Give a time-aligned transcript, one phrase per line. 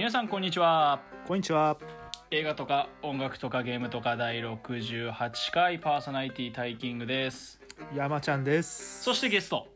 [0.00, 1.76] 皆さんこんにちはこんにちは。
[2.30, 5.12] 映画とか音楽とかゲームとか第68
[5.52, 7.60] 回パーソナリティタイキングです
[7.94, 9.02] 山ちゃんです。
[9.02, 9.66] そしてゲスト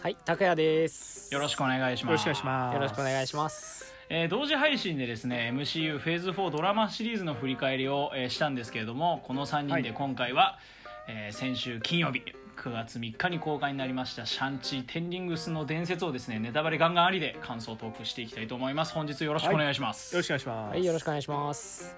[0.00, 1.34] はい、拓也です。
[1.34, 2.74] よろしくお願いしよろますしくお願いします。
[2.76, 3.94] よろしくお願いします。
[4.08, 10.60] えー同時配信でですね MCU フェーズ4ドラマシリーズの振り返りを、えーしたんですけれどもこの3人で今回は、
[11.08, 12.22] えー先週金曜日
[12.62, 18.92] 9月3日に公開になりました「シャンチー・テンリングスの伝説」をですねネタバレガンガンありで感想トークしていきたいと思います。
[18.92, 20.70] 本日よろしくお願いします、よろしくお願いします。
[20.70, 21.96] はい、よろしくお願いします。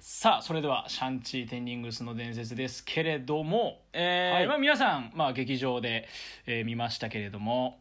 [0.00, 4.46] さあそれでは「シャンチー・テンリングスの伝説」ですけれども、えーはい。
[4.46, 6.08] まあ、皆さん、まあ、劇場で、
[6.46, 7.78] えー見ましたけれども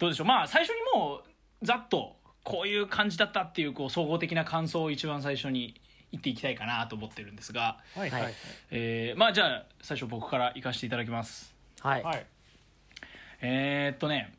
[0.00, 0.26] どうでしょう。
[0.26, 1.22] まあ最初にも
[1.62, 5.80] うざっとこういう感じだったっていうこう総合的な感想を一番最初に
[6.14, 8.34] 言っていきたいかなと思ってるんですが、はいはいはい
[8.70, 11.52] えーまあじゃあ最初僕から行かせていただきます。
[11.80, 12.02] はい。
[12.02, 12.26] はい。
[13.42, 14.32] えーっとね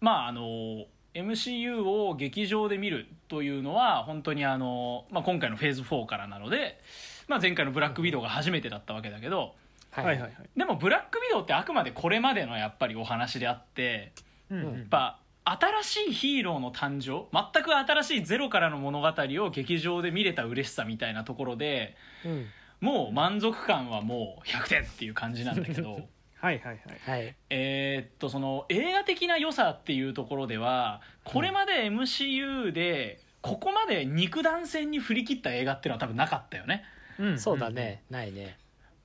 [0.00, 6.80] まああの MCU を劇場で見るというのは本当にあの、まあ、今回のフェーズ4からなので、
[7.28, 9.54] まあ、前回の「ブラックウィドウ」が初めてだったわけだけど
[9.90, 10.04] はい。
[10.06, 10.32] はいはいはい。
[10.56, 14.12] でも「ブラックウィドウ」ってあくまでこれまでのやっぱりお話であって
[14.50, 22.46] うんやっぱ新しいヒーローの誕生全く新しいゼロからの物語を劇場で見れた嬉しさみたいなところでうん。
[22.80, 26.00] もう満足感はもう100点っていう感じなんだけど。
[26.40, 27.20] はいはいはい。
[27.20, 27.34] はい。
[27.48, 36.84] えーっとその映画的な良さっていうところではこれまで MCU でここまで肉弾戦に振り切った映画っていうのは多分なかったよね。
[37.18, 37.70] うんそうだ。
[37.70, 38.02] ね。
[38.10, 38.58] ないね。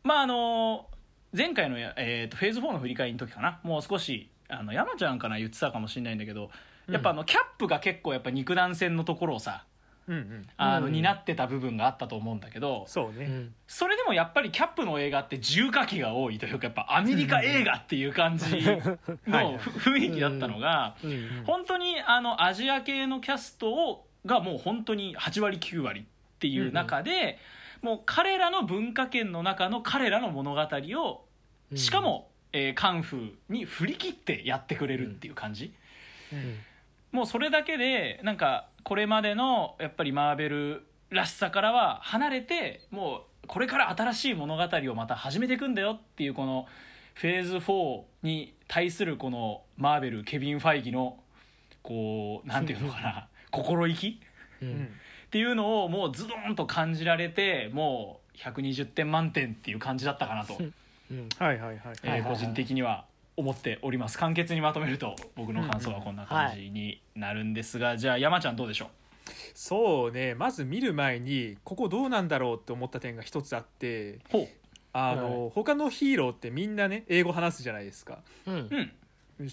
[0.04, 0.88] まああの
[1.36, 6.50] 前回の、えーっとフェーズ4の振り返りの時かなもう少しあの山ちゃんかな言ってたかもしれないんだけど
[6.90, 9.66] やっぱあのキャップが結構やっぱ肉弾戦のところをさ
[10.08, 10.48] うんうん。
[10.58, 13.26] あのうん担ってた部分があったと思うんだけどそうね。
[13.26, 13.54] うん。
[13.68, 18.80] それでもやっぱりキャップの映画って重火器が多いというかやっぱアメリカ映画っていう感じの
[19.60, 20.96] ふ雰囲気だったのが。
[21.04, 21.44] うん。
[21.46, 26.04] 本当にあのアジア系のキャストをがもう本当に8割9割っ
[26.40, 27.38] ていう中で、
[27.82, 31.26] もう彼らの文化圏の中の彼らの物語を
[31.76, 35.74] しかも、えーカンフーに振り切ってやってくれるっていう感じ、
[36.34, 36.56] うん。
[37.12, 46.68] もうそれだけでなんかこれまでのやっぱりマーベルらしさからは離れてもうこれから新しい物語をまた始めていくんだよっていうこの
[47.16, 51.18] フェーズ4に対するこのマーベルケビン・ファイギの
[51.82, 54.22] こうなんていうのかな 心意気
[54.62, 54.66] う。
[54.66, 54.86] うんん。
[54.86, 60.58] っていうのをもうズドンと感じられてもう120点満点っていう感じだったかなと、
[61.12, 61.30] うん。
[61.38, 61.96] はいはいはい。
[62.04, 63.06] えー個人的には
[63.38, 68.90] 思っております簡潔にまとめると僕の感想はこんな感じになるんですが、じゃあ山ちゃんどうでしょう？
[69.54, 70.36] そうね。
[70.36, 74.48] まず見る前にここどうなんだろうって思った点が一つあって、ほう
[74.92, 78.20] あの他のヒーローってみんなね英語話すじゃないですか。
[78.46, 78.56] うん。
[78.56, 78.92] うん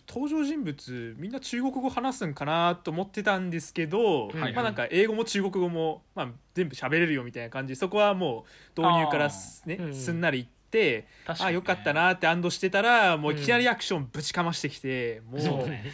[0.08, 8.46] 登場人物みんな中国語話すんかなと思ってたんですけど、はいまあなんか英語も中国語も、まあ、全部喋れるよみたいな感じそこはも
[8.76, 11.06] う導入からす,、ねうんすんなりいっね。
[11.26, 15.92] あよかったなって安堵してたらもういきなりアクションぶちかましてきて、もうそうね。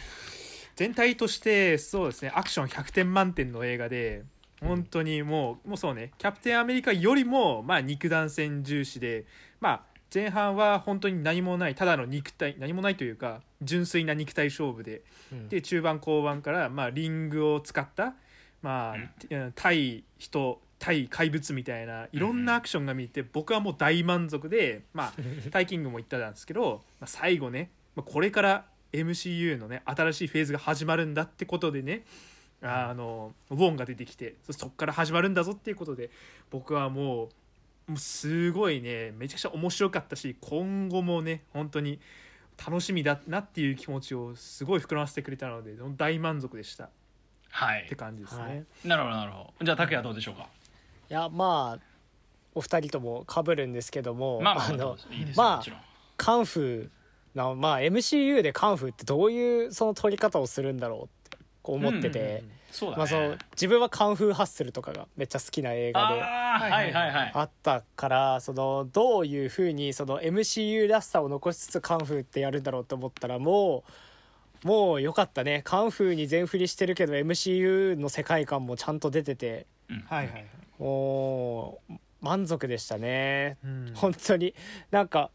[0.75, 4.23] 全体としてそうですねアクション100点満点の映画で
[4.59, 9.25] 本当にもうもうそうねキャプテンアメリカよりもまあ肉弾戦重視で
[9.59, 9.81] まあ
[10.13, 15.01] 前半は本当に何もないただの肉体何もないというか純粋な肉体勝負で
[15.31, 15.49] うん。
[15.49, 18.15] で中盤後半から、まあ、リングを使った、
[18.61, 18.95] まあ
[19.29, 25.13] うん、対人対怪物みたいないろんなアクションが見て僕はもう大満足で、まあ、
[25.49, 32.03] タイキングも言ったんですけど、まあ、最後ねまあこれから MCU のね新しいフェーズが始まるんだってことでね
[32.61, 36.09] あのウォンが出てきてそそっから始まるんだぞっていうことで
[36.51, 37.29] 僕はも
[37.87, 41.99] うもうすごいねめちゃくちゃ面白かったし今後もね本当に
[42.57, 46.85] 楽しみだなっていう気持ちをすごい膨らませてくれたので大満足でした。
[46.85, 46.89] っ
[47.49, 47.85] はい。
[47.87, 48.41] て感じですね。
[48.41, 48.65] はい。
[48.85, 49.65] なるほどなるほど。
[49.65, 50.49] じゃあ拓也どうでしょうか？
[51.09, 51.83] いや、まあ、
[52.55, 54.97] お二人とも被るんですけども、まあまああの、
[55.35, 55.65] まあ
[56.17, 66.21] カンフーな、まあ MCU でカンフーってどういうその取り方をするんだろうってこう思ってて、そうだね、まあそう、自分はカンフーハッスルとかがめっちゃ好きな映画で。
[66.21, 67.31] ああはいはいはい。
[67.33, 73.83] あったからそのどういうふうにその MCU らしさを残しつつカンフーってやるんだろうと思ったらも
[74.63, 75.61] うもうよかったね。
[75.63, 79.65] カンフーに全振りしてるけど MCU の世界観もちゃんと出てて。
[79.89, 80.05] うん。
[80.07, 80.45] はいはいはい。
[80.79, 83.57] もう満足でしたね。
[83.63, 83.91] うん。
[83.95, 84.53] 本当に。
[84.91, 85.29] なんか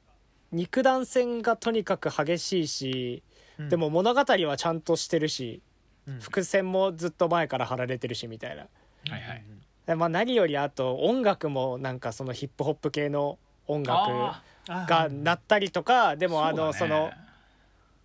[0.53, 3.23] 肉弾戦がとにかく激しいし
[3.59, 5.63] でも、物語はちゃんとしてるし
[6.07, 6.21] うん。
[6.21, 8.63] 伏線もずっと前から張られてるしみたいな。
[8.63, 8.69] は
[9.09, 9.45] いはい。
[9.87, 17.11] でまあ、何よりあと音楽もなんかそのヒップホップ系の音楽あが鳴ったりとかでもあのその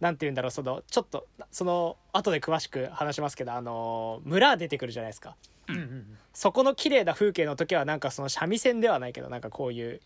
[0.04, 5.38] 何て言うんだろう、その、ちょっと、その、後で詳しく話しますけど、あの、村出てくるじゃないですか。
[5.70, 5.76] うん。
[5.76, 10.02] うんうん、そこの綺麗な風景の時は、なんかその三味線ではないけど、なんかこういう、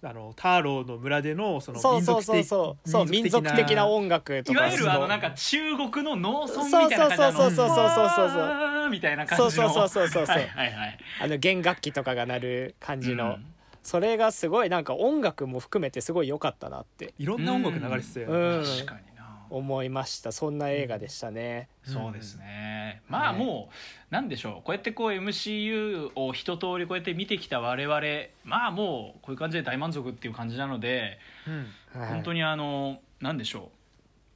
[0.00, 3.06] あの太郎の村でのそのうそうそうそう。
[3.06, 4.60] 民族的な音楽とか。
[4.60, 8.90] いわゆるあのなんか中国の農村みたいな感じそうそうそうそうそうそうそう。
[8.90, 9.50] みたいな感じの。
[9.50, 10.36] そうそうそうそう。
[10.36, 13.46] はいはい、はい、あの弦楽器とかが鳴る感じの、うん、
[13.82, 17.14] それがすごいなんか音楽も含めてすごい良かったなって。
[17.18, 19.07] いろんな音楽流れてたよね、うん、確かに。
[19.50, 20.32] 思いました。
[20.32, 24.62] そんな映画でしたね、そうですね、まあねもうなんでしょう。
[24.64, 28.00] こうやってこう MCU を一通りこうやって見てきた我々。
[28.44, 32.00] まあもうこういう感じで大満足っていう感じなのでうん。
[32.00, 32.10] はい。
[32.10, 33.70] 本当にあのなんでしょ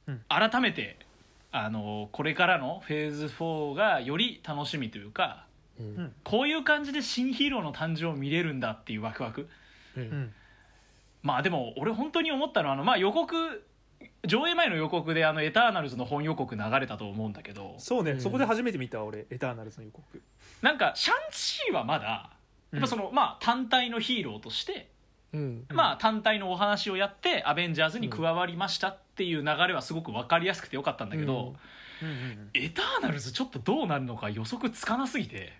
[0.07, 0.21] う、うん。
[0.29, 0.97] 改めて
[1.51, 5.45] あのこれからのフェーズ4がより楽しみというか
[5.79, 5.85] うん。
[5.85, 6.13] うん。
[6.23, 9.47] こういう感じで新ヒーローの誕生を見れるんだっていうワクワク。
[9.97, 10.03] うん。
[10.03, 10.33] うん。
[11.23, 13.63] まあでも俺本当に思ったのはあの、まあ、予告
[14.25, 18.21] 上映前の予告であのエターナルズの本予告流れたと思うんだけどそうね、うん。
[18.21, 20.21] そこで初めて見たわ俺エターナルズの予告。
[20.61, 22.31] なんかシャンチーはまだ
[22.71, 24.89] やっぱその、まあ単体のヒーローとして、
[25.33, 25.65] うん。
[25.69, 31.57] うんまあ単体のお話をやってアベンジャーズに加わりましたっていう流れはすごく分かりやすくてよかったんだけど、うんうんうん
[32.53, 35.53] エターナルズちょっとどうなるのか予測つかなすぎて。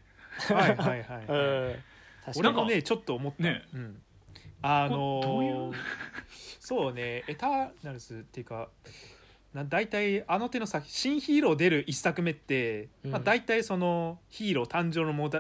[0.50, 1.84] うんはいはいはい、う ん
[2.26, 3.64] 確か俺になんかもねちょっと思った、ね。
[3.74, 4.02] うん、
[4.64, 5.74] あのー
[6.60, 8.70] そうねエターナルズっていうか
[9.54, 13.12] な大体あの手の作新ヒーロー出る一作目って、うん。
[13.12, 15.40] まあ、大体そのヒーロー誕生の物語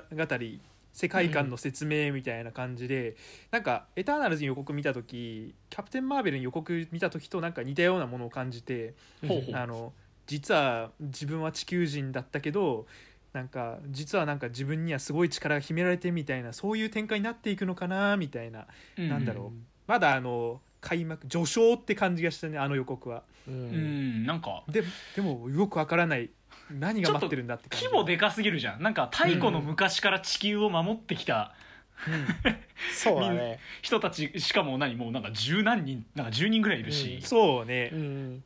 [0.91, 3.15] 世界観の説明みたいな感じで、
[3.49, 8.93] なんかエターナルズに予告見た時キャプテン・マーベルに予告見た時となんか似たようなものを感じて
[9.27, 9.55] ほうほう。
[9.55, 9.93] あの
[10.27, 12.85] 実は自分は地球人だったけど
[13.33, 19.59] なんか実はなんか自分にはすごい力が秘められてみたいなそういう展開になっていくのかなみたいななんだろう。
[19.87, 23.23] まだあの開幕序章って感じがしたねあの予告は。
[23.47, 24.23] ううん。
[24.23, 24.63] んなんか。
[24.67, 24.83] で
[25.15, 26.29] でもよくわからない。
[26.69, 27.85] 何が待ってるんだって感じ。
[27.85, 28.83] 規模でかすぎるじゃん。
[28.83, 31.53] なんか太古の昔から地球を守ってきた。
[32.93, 33.59] そうだね。
[33.81, 37.21] 人たちしかも何もうなんか十何人なんか10人ぐらいいるし、うん。
[37.21, 37.89] そうね。
[37.93, 38.43] うん。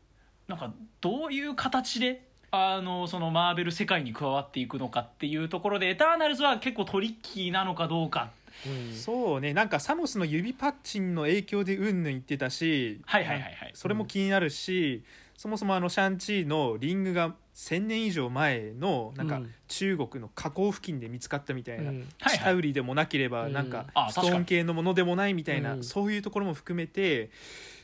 [0.48, 2.27] なんかどういう形で
[2.58, 8.32] あのそのマーベル世界に加わっていくのかっていうところでエターナルズは結構トリッキーなのかどうか。
[8.66, 8.94] うん。
[8.94, 9.54] そうね。
[9.54, 13.72] なんかサノスの指パッチンの影響でうんぬん言ってたしはいはいはいはい。
[13.74, 15.04] それも気になるし、
[15.36, 19.54] そもそもあのシャンチーのリングが1,000年以上前のなんかうん。
[19.68, 21.98] 中国の河口付近で見つかったみたいな、うん。
[21.98, 25.84] はいはい下売りでもなければうんなんかあストーン系のものでもないみたいな、うん。
[25.84, 27.30] そういうところも含めて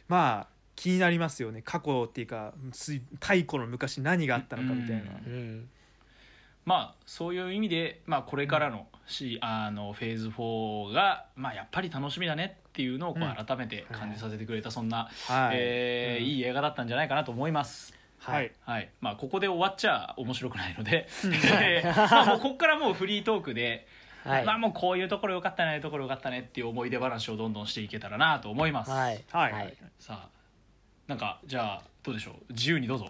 [0.07, 1.61] まあ気になりますよね。
[1.61, 5.11] 過去っていうかつい太古の昔何があったのかみたいな。
[5.25, 5.69] うん。
[6.65, 16.29] まあそういう意味で、まあ、これからのしあのフェーズ4が、まあ、やっぱり楽しみだねっていうのをこう改めて感じさせてくれたそんな、はい、えーうん。
[16.29, 17.93] いい映画だったんじゃないかなと思います。
[18.19, 18.89] はい、はい。
[19.01, 21.07] まあ、ここで終わっちゃ面白くないので、
[21.93, 23.85] まあ、もうここからもうフリートークで、
[24.23, 24.45] はい。
[24.45, 28.91] まあ、もうこういうところよかったねああいうところよかったねっていう思い出話をどんどんしていけたらなと思います。
[28.91, 29.51] はいはい。
[29.51, 29.73] はい。
[29.99, 30.32] さあ
[31.07, 32.53] なんかじゃあどうでしょう？
[32.53, 33.09] 自由にどうぞ。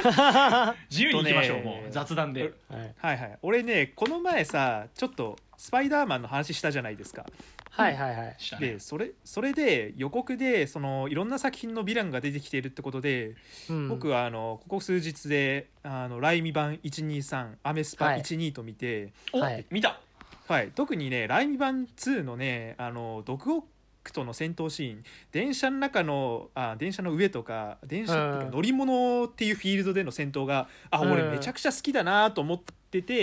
[0.90, 2.52] 自由に行きましょう、もう雑談で。
[2.68, 3.38] はいはいはい。
[3.42, 7.26] 俺ねこの前さちょっとスパイダーマンの話したじゃないですか。
[7.70, 8.34] はいはいはい。
[8.38, 8.72] したね。
[8.72, 13.34] でそれそれで予告でそのいろんな作品のヴィランが出てきているってことで、
[13.68, 13.88] うん。
[13.88, 18.22] 僕はあのここ数日であのライミ版123アメスパはい。
[18.22, 19.66] 12と見て、お、はい。
[19.70, 20.00] 見た。
[20.48, 20.70] はい。
[20.74, 23.64] 特にねライミ版2のねあのドクオッ
[24.10, 28.50] クとの戦闘シーン電車の中のあ電車の上とか電車っていううん。
[28.50, 31.30] か乗り物っていうフィールドでの戦闘があ俺うん。
[31.32, 33.22] めちゃくちゃ好きだなと思ってて。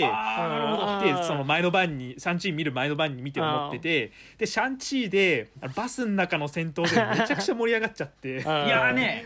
[1.24, 8.38] その前の晩にシャンチー見る前の晩に見て思っててでシャンチーでバスの中の戦闘でめちゃくちゃ盛り上がっちゃって。
[8.38, 9.24] いいやーね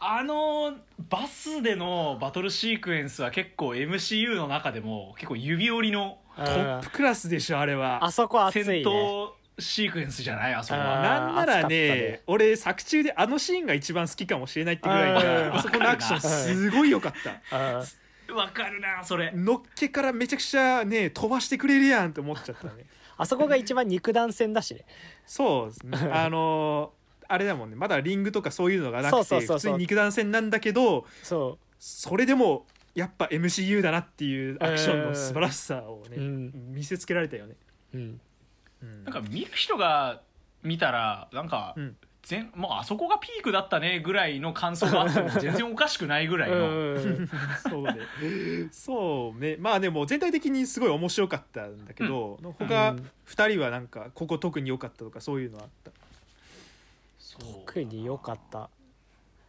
[0.00, 0.74] あの
[1.10, 8.02] バスでのバトルシークエンスは結構 MCU の中でも結構指折りのトトップクラスでしょあれは。
[8.04, 8.90] あそこ熱戦いね。
[8.90, 9.28] 闘
[9.60, 12.20] シークエンスじゃないあそこあはなんならねね。
[12.26, 17.12] 俺作中であのシーンが一番好きかもしれないってぐらいうんがあそこのアクションすごい良かっ
[17.48, 17.56] た。
[17.78, 17.84] うん
[18.36, 19.32] わかるなそれ。
[19.32, 22.86] のっけからめちゃくちゃね飛ばしてくれるやんって思っちゃったね。
[23.18, 24.84] あそこが一番肉弾戦だしね。
[25.26, 26.10] そうですね。
[26.12, 27.00] あのー
[27.32, 27.76] あれだもんね。
[27.76, 36.52] まだリングとかそういうのがなくて普通に肉弾戦なんだけどそそれでもやっぱ MCU だなっていうアクションの素晴らしさをね、うん。
[36.74, 37.54] 見せつけられたよね、
[37.94, 38.20] うん
[39.04, 40.20] なんか見る人が
[40.62, 41.96] 見たらなんかうん。
[42.22, 46.92] 全もうあそこがピークだったねぐらいの感想があっても全然おかしくないぐらいの。
[46.94, 47.30] うん
[47.66, 47.96] そうね。
[48.70, 49.56] そうね。
[49.58, 53.10] まあでも全体的にすごい面白かったんだけど、他うん。
[53.26, 55.92] 2人はなんかここ特に良かったとかそういうのあった？
[57.18, 58.68] そう特に良かった。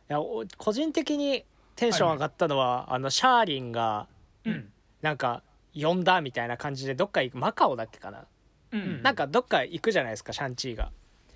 [0.10, 1.44] いやお個人的に
[1.76, 4.08] テンション上がったのは、あのシャーリンが
[4.46, 4.72] うん。
[5.02, 5.44] なんか
[5.76, 8.26] 呼んだみたいな感じでどっか行くマカオだっけかな、
[8.72, 9.02] うん。
[9.04, 10.92] なんかどっか行くじゃないですかシャンチーが、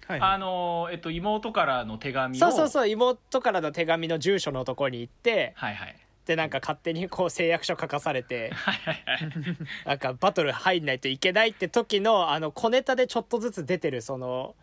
[0.08, 2.40] はいあのえっと妹からの手紙を。
[2.40, 5.96] そうそうそう妹からの手紙の住所のところに行ってはいはい。
[6.26, 9.30] でなんか勝手にこう誓約書書かされて はいはいはい。
[9.86, 14.56] なんかバトル入んないといけないって時のあの小ネタでちょっとずつ出てるその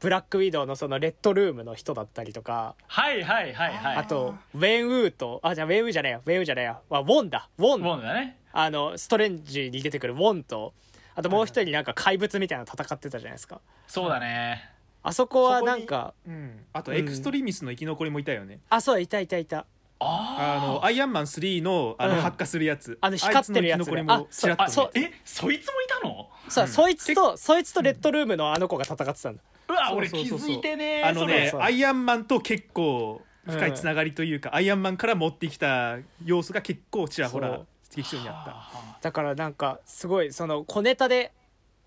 [0.00, 3.96] ブラックウィドウのそのレッドルームの人だったりとかはいはいはいはい。
[3.96, 6.80] あとウェンウーとあじゃあウェンウーじゃないやウェンウーじゃないや。
[6.90, 7.48] あウォンだ。
[7.58, 7.80] ウォン。
[7.80, 8.36] もうだね。
[8.52, 10.72] あのストレンジに出てくるウォンと
[11.18, 13.60] あともう一人なんか怪物みたいなの戦ってたじゃないですか。
[13.88, 14.70] そうだね。
[15.02, 19.66] あそこはなんかうん、あとエクストリミスの生き残りもいたよね、あそういたいたいた。
[19.98, 22.20] ああのアイアンマン3のあの、うん。
[22.20, 22.98] 発火するやつ。
[23.00, 23.80] あの光ってるやつ。
[23.80, 26.30] あいつの生き残りもちらっとあそええそいつもいたの？
[26.48, 26.70] そう、うん。
[26.70, 29.42] そいつとそいつとレッドルームのあの子が戦ってたんだ。
[29.70, 30.56] うわ俺気そうそうそうそう。
[30.56, 37.66] づいてねあのねそうそうアイアンマンと結構深いつながりというか、アイアンマンから持ってきた要素が結構ちらほらそう
[38.02, 38.50] 劇場にあった。
[38.52, 38.98] あ。
[39.00, 41.32] だからなんかすごいその小ネタで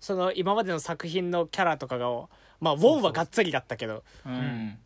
[0.00, 2.08] その今までの作品のキャラとかが
[2.60, 4.02] まあウォンはがっつりだったけど。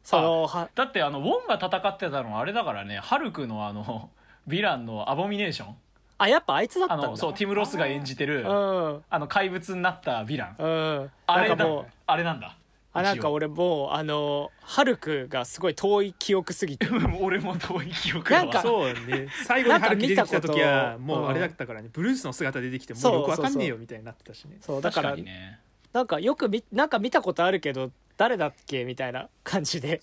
[0.02, 4.10] そのはだってあのウォンが戦ってたのはあれだからねハルクのあの
[4.48, 5.76] ヴィランのアボミネーション。
[6.18, 7.08] あやっぱあいつだったあんだ。
[7.08, 9.04] のそうティム・ロスが演じてるうん。
[9.10, 10.56] あの怪物になったヴィラン。
[10.58, 11.10] うん。
[11.26, 11.66] あれだ
[12.06, 12.56] あれなんだ
[12.98, 16.88] あなんか俺もうあのハルクがすごい遠い記憶すぎて。
[17.20, 18.42] 俺も遠い記憶だわ。
[18.44, 19.28] なんかそうね。
[19.46, 21.90] 最後に春樹出てきた時はなんか見たこともうあれだったからね。
[21.92, 24.56] ブルースの姿出てきてもそううよくわかんねえよみたいになってたしね。
[24.60, 25.60] そうだから確かにね。
[25.92, 30.00] なんかよくみなんか見たことあるけど誰だっけみたいな感じで。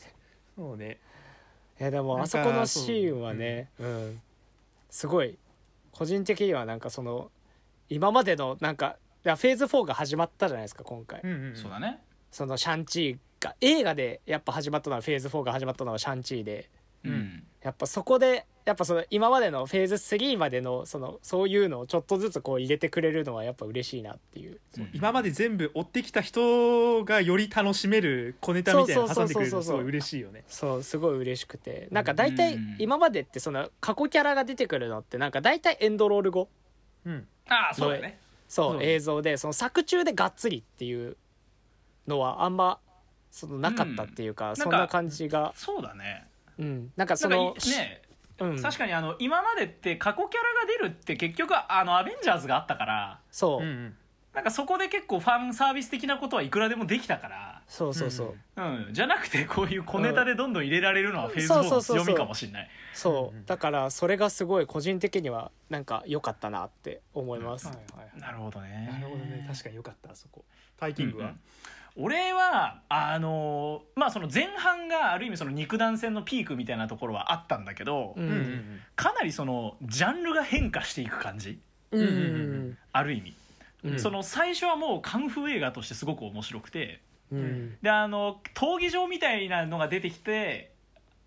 [0.56, 1.00] そうね。
[1.80, 4.22] いやでもあそこのシーンはねうん、
[4.92, 5.40] すごい
[5.92, 7.32] 個人的にはなんかその
[7.90, 11.56] 今までのなんかいやフェーズ4が始まったじゃないですか今回、うんうん。
[11.56, 12.00] そうだね
[12.34, 16.70] そのシャンチーが映画でやっぱ始まったのはフェーズ4が始まったのはシャンチーで。
[17.06, 17.44] うん。
[17.62, 24.60] やっぱそこでやっぱその今までのフェーズ3までのそのそういうのをちょっとずつこう入れてくれるのはやっぱ嬉しいなっていう。
[24.78, 30.44] うん今まで全部追ってきた人がより楽しめる小ネタみたいなの挟んでくれるのすごい嬉しいよね。
[30.48, 31.88] そうすごい嬉しくて。
[31.92, 36.50] なんか大体うん今までってその過去キャラが出てくるのってなんか大体エンドロール後
[37.06, 37.28] うん。
[37.48, 38.20] ああそうだね。
[38.48, 41.18] そう、うん映像でその作中でがっつりっていう
[42.08, 42.80] のはあんま
[43.32, 44.56] そのなかったっていうか、ん。
[44.56, 45.54] そんな感じが。
[45.56, 46.28] そうだね。
[46.60, 46.92] うん。
[46.96, 48.02] なんかそのね
[48.40, 53.20] うん、確かにあの今までって過去キャラが出るって結局あのアベンジャーズがあったから。
[53.32, 53.96] そう、うんうん。
[54.34, 58.86] なんかそこで結構ファンサービス的なことはいくらでもできたからそうそうそう、うん。
[58.88, 61.98] うん、じゃなくてこういう小ネタでどんどん入れられるのはフェーズ4そうそうそうそう。
[61.98, 62.70] の強みかもしれない。
[62.94, 68.22] そう、だからそれがすごい個人的にはなんか良かったなって思います、はいはいはい。
[68.22, 68.90] なるほどね。
[68.92, 69.46] なるほどね。
[69.50, 70.44] 確かによかったあそこ。
[70.78, 71.40] タイキングは、うんうん
[71.96, 78.80] 俺はあのまあその前半がある意味その肉弾戦のピークみたいなところはあったんだけど、うんうんうん。
[78.96, 81.60] かなりそのジャンルが変化していく感じ。
[81.92, 82.78] うんうんうん。
[82.92, 83.36] ある意味、
[83.84, 84.00] うん。
[84.00, 87.00] その最初はもうカンフー映画としてすごく面白くて
[87.32, 87.78] うん。
[87.82, 90.72] であの闘技場みたいなのが出てきて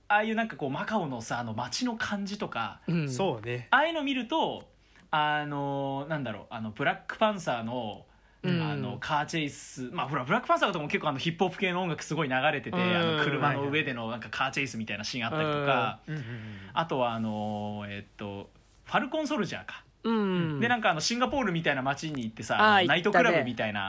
[0.08, 3.08] ああいうなんかこうマカオのさあの街の感じとかうん。
[3.10, 3.68] そうね。
[3.70, 4.64] ああいうの見ると
[5.10, 8.04] あのなんだろうあのブラックパンサーの
[8.42, 8.62] うん。
[8.62, 12.96] あのカーチェイスまあほらブラックパンサーとかも結構あのヒップホップ系の音楽すごい流れてて、うん。
[12.96, 16.14] あの車の上でのなんかカーチェイスみたいなシーンあったりとか、うん。
[16.14, 16.20] うん。
[16.20, 16.26] うん。
[16.72, 18.50] あとはあのえっと
[18.84, 20.60] ファルコンソルジャーか、うん。
[20.60, 23.88] でなんかあのシンガポールみたいな街に行ってさあーあのナイトクラブみたいな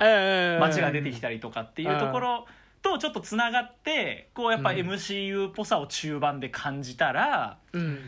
[0.60, 2.46] 街が出てきたりとかっていうところ
[2.82, 4.78] とちょっとつながってこうやっぱうん。
[4.78, 8.00] MCU っぽさを中盤で感じたらうん。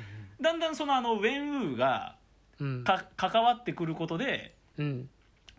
[0.41, 2.15] だんだんそのあのウェン・ウーが
[2.59, 2.83] うん。
[2.83, 5.09] か関わってくることでうん。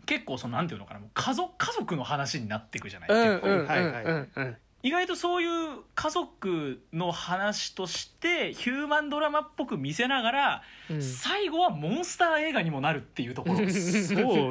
[0.05, 3.47] 結構そのなんていうのかなもう家族家族の話になっていくじゃない、うん結構。
[3.47, 4.03] うんはいはい。
[4.03, 11.01] うんうん意外とそういう家族の話としてヒューマンドラマっぽく見せながら、うん。
[11.01, 13.55] 最後はモンスター映画にもなるっていうところ。
[13.61, 13.67] そう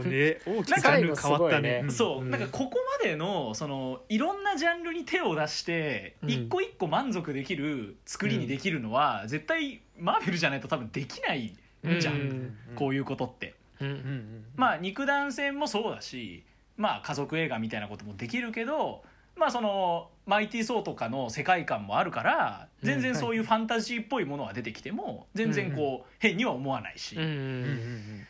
[0.06, 0.38] ね。
[0.46, 1.78] 大きくジャンル変わったね。
[1.78, 1.87] なん。
[1.88, 2.30] かそう、うん。
[2.30, 6.30] なんかここまでのそのいろんなジャンルに手を出してうん。
[6.30, 11.56] 一個一個満足できる作りにできるのは、絶対マーベルじゃないと多分できない
[11.99, 12.56] じゃん、うん。
[12.76, 13.54] こういうことって。
[13.80, 14.44] うんうんうん。
[14.54, 16.44] まあ肉弾戦もそうだし
[16.76, 19.02] まあ家族映画みたいなこともできるけど
[19.40, 27.16] まあそのマイティー・ソーとかの世界観もあるから全然そういうファンタジーっぽいものが出てきても全然こう変には思わないし。
[27.16, 27.40] うんううんうん。
[27.40, 28.26] ん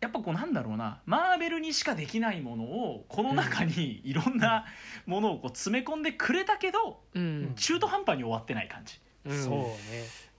[0.00, 4.64] やっぱこうなんだろうなマーベルにしかできないものをこの中にいろんな
[5.06, 7.52] ものをこう詰め込んでくれたけどうん。
[7.56, 9.00] 中途半端に終わってない感じ。
[9.26, 9.44] うん。
[9.44, 9.76] そうね。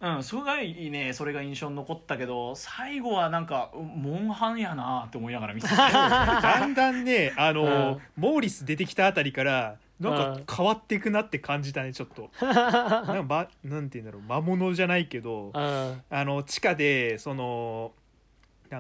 [0.04, 5.76] うん、すごいねそれが印象に残ったけど最後はなんかうんモンハンやなって思いながら見てた。
[6.42, 9.78] だんだんねあの、モーリス出てきたあたりから
[10.12, 12.30] なんか変わっていくなって感じたねちょっと。
[12.42, 14.22] なんかばなんて言うんだろう。
[14.22, 16.02] 魔物じゃないけどうん。
[16.10, 17.92] あの地下でその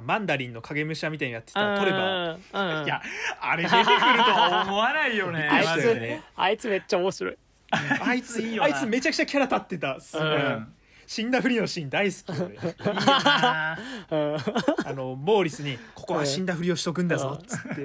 [0.01, 2.79] マンダリンの影武者みたいにやってたトレバー。
[2.79, 2.85] うん。
[2.85, 3.01] いや
[3.39, 5.47] あれ出てくるとは思わないよね。
[5.51, 7.37] あいつあいつめっちゃ面白い。
[7.71, 8.65] あいついいよな。
[8.65, 10.73] あいつめちゃくちゃキャラ立ってたすごい、うん
[11.07, 13.77] 死んだふりのシーン大好き俺いいよな。
[14.11, 14.37] うん
[14.85, 17.81] あのモーリスに「ここは死んだふりをしとくんだぞ」っつって。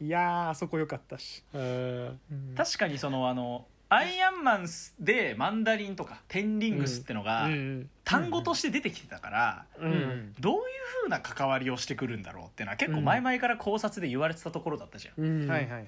[0.00, 4.66] いやーあそこ良かったし、確かにそのあのアイアンマン
[5.00, 7.90] でマンダリンとかテンリングスってのがうん。
[8.04, 10.62] 単語として出てきてたから、どういう
[11.02, 15.22] 風な関わりをしてくるんだろうっていうのは結構前々から考察で言われてたところだったじゃん。
[15.22, 15.50] うん。
[15.50, 15.86] はいはいはい。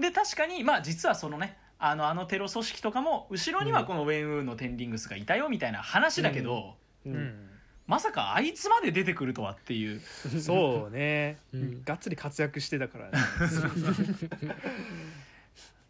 [0.00, 6.74] で確かにまあ実はそのねあのあのテロ組織とかも後ろにはこのウェン・ウーのテンリングスがいたよみたいな話だけど、
[7.06, 7.16] ううん。
[7.16, 7.50] ん
[7.86, 10.00] まさかあいつまで出てくるとはっていう。
[10.40, 11.82] そうね、うん。
[11.82, 13.18] がっつり活躍してたからね。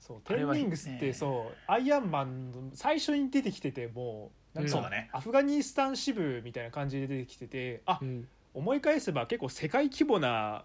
[0.00, 5.11] そうテンリングスってねそうアイアンマンの最初に出てきててもうなんかそうだね。
[5.12, 8.28] アフガニスタン支部みたいな感じで出てきててあうん。
[8.54, 10.64] 思い返せば結構世界規模な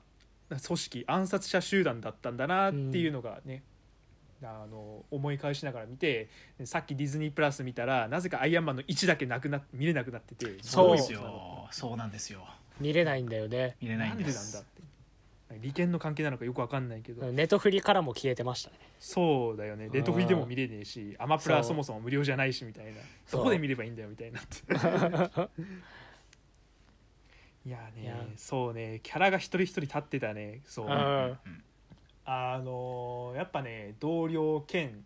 [0.49, 3.63] 組織暗殺者集団だったんだなっていうのがね、
[4.45, 6.29] あの思い返しながら見て
[6.63, 10.97] さっきディズニープラス見たらなぜかアイアンマンの1だけなくな見れなくなっててそう。
[10.97, 12.45] ですよそうなんですよ。
[12.79, 13.75] 見れないんだよね。
[13.81, 14.75] 見れないなんんででなんだって。
[15.61, 18.77] 利権の関係なのかよくわかんないけど、ネトフリからも消えてましたね。
[18.99, 19.89] そうだよね。
[19.91, 22.91] レッドフリでも見れねえしアマプラはそもそも無料じゃないしみたいな。
[23.25, 24.41] そこで見ればいいんだよみたいにな。
[24.41, 24.57] って
[27.65, 30.61] いやねいやそうねキャラが一人一人立ってたね。
[30.65, 30.87] そう。
[30.87, 31.37] うん
[32.25, 35.03] あのーやっぱね同僚兼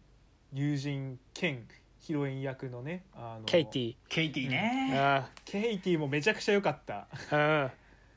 [0.54, 1.68] 友人兼
[2.00, 3.96] ヒロイン役のねあのケイティ。
[4.08, 7.08] ケイティうね、んケイティもめちゃくちゃ良かった。
[7.32, 7.72] う ん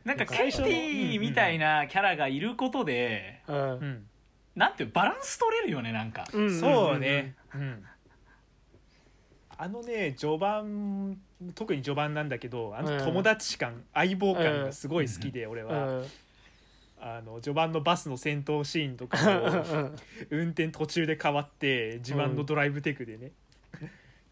[0.05, 3.57] なんかケイティみたいなキャラがいることで、うん。
[3.57, 4.09] うん。
[4.55, 6.61] なんていうバランス取れるよねなんか、うん。
[6.61, 7.85] そうね、うん、
[9.57, 11.19] あのね序盤
[11.55, 16.05] 特に序盤なんだけどあの友達感、相棒感がすごい好きで、俺うは、ん
[17.05, 19.91] あの序盤のバスの戦闘シーンとかも
[20.31, 23.33] 運転途中で変わって自慢のドライブテクでね,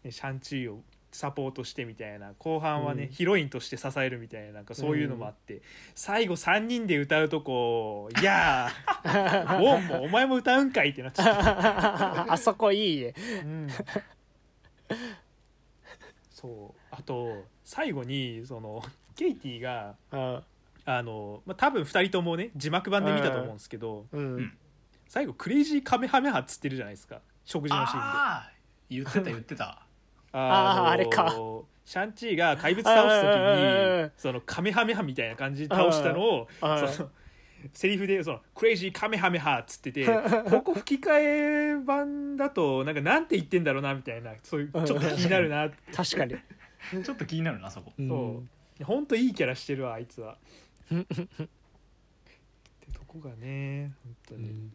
[0.05, 0.81] ね、シャンチーを
[1.11, 3.09] サポートしてみたいな後半はね、うん。
[3.09, 5.61] ヒロインとして支えるみたいななんかそういうのもあって、
[5.93, 12.31] 最後3人で歌うとこ「いやーウォンもお前も歌うんかい」ってなっちゃった。
[12.31, 13.13] あそこいいね。
[13.43, 13.67] うん。
[16.29, 16.81] そう。
[16.91, 18.81] あと最後にその
[19.17, 20.43] ケイティがうん
[20.85, 24.57] あの、まあ、多分2人ともね字幕版で見たと思うんですけど、うん。
[25.07, 28.05] 最後クレイジーカメハメハっつってるじゃないですか食事のシーンで。
[28.05, 28.51] ああ
[28.89, 29.85] 言ってた言ってた。
[30.33, 31.33] あーあれか。
[31.83, 37.09] シャンチーが怪物倒す時うんにそのカメハメハみたいな感じで倒したのをうんその
[37.73, 40.05] セリフでその「クレイジーカメハメハ」っつってて
[40.49, 45.69] ここ吹き替え版だとなんかなんて言ってんだろうなみたいなそういうちょっと気になるな。
[45.93, 46.35] 確かに。
[47.03, 47.93] ちょっと気になるなそこ。
[47.97, 48.43] そ
[48.79, 48.83] う。
[48.83, 50.37] ほんといいキャラしてるわあいつは。
[50.99, 54.73] ってとこがね本当に、うん。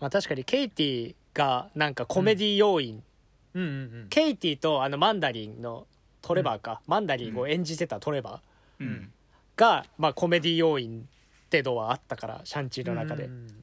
[0.00, 3.02] まあ確かにケイティがなんかコメディ要因。
[3.54, 3.72] うん、うんう
[4.04, 5.86] んケイティとあのマンダリンの
[6.22, 6.80] トレバーか。
[6.86, 9.12] マンダリンを演じてたトレバーうん。
[9.56, 11.08] がまあコメディ要因
[11.46, 13.24] ってのはあったからシャンチーの中で。
[13.24, 13.32] うん。
[13.32, 13.62] うんうん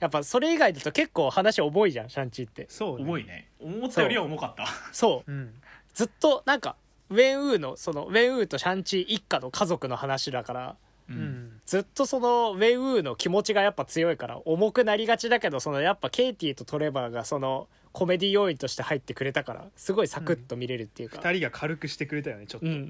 [0.00, 2.66] やっぱそれ以外だと結構話重いじゃんシャンチーって。
[2.68, 3.48] そう、ね、重いね。
[3.58, 4.66] 思ったよりは重かった。
[4.92, 5.32] そう。
[5.32, 5.54] うん。
[5.94, 6.76] ずっとなんか
[7.08, 10.76] ウェンウーのそのウェンウーとシャンチー一家の家族の話だから
[11.08, 11.18] ううん。
[11.18, 22.80] んずっとそのウェンウーの気持ちがやっぱ強いから重くなりがちだけどそのやっぱケイティとトレバーがそのコメディ要因として入ってくれたからすごいサクッと見れるっていうか、二人が軽くしてくれたよねちょっと、うんうん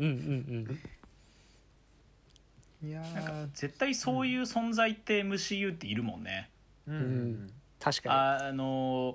[2.83, 3.15] うんいやー。
[3.15, 6.51] なんか絶対そういう存在って MCU っているもんね、
[6.87, 7.51] うんうん
[7.81, 9.15] 確かあの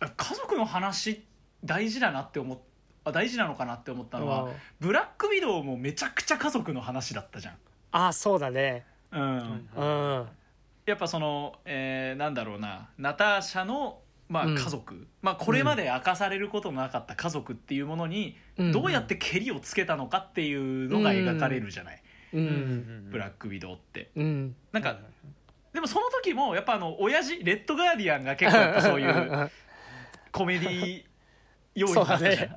[0.00, 1.24] 家族の話
[1.64, 2.58] 大事だなって思っ
[3.04, 4.52] あ大事なのかなって思ったにのは、うん。
[4.80, 7.54] ブラックウィドウもめちゃくちゃ家族の話だったじゃん、
[7.92, 8.84] ああそうだね。
[9.10, 9.22] うん。
[9.22, 9.68] うん。
[9.76, 9.84] う
[10.20, 10.28] ん
[10.84, 12.88] やっぱその、えーなんだろうな。
[12.98, 14.54] ナターシャの、まあ、うん。
[14.56, 18.72] 家族、まあ、これまで明かされることのなかった家族っていうものにうん。
[18.72, 22.44] どうやってけりをつけたのかっていうのが描かれるじゃない、ううん。
[23.06, 23.10] ん。
[23.10, 24.10] ブラックウィドウって。
[24.16, 24.56] うん。
[24.72, 24.98] なんか、
[25.72, 29.50] でもその時もやっぱあの親父レッドガーディアンが結構やっぱそういう
[30.30, 31.04] コメディ
[31.74, 32.56] 要因そうだだったじゃん、ね。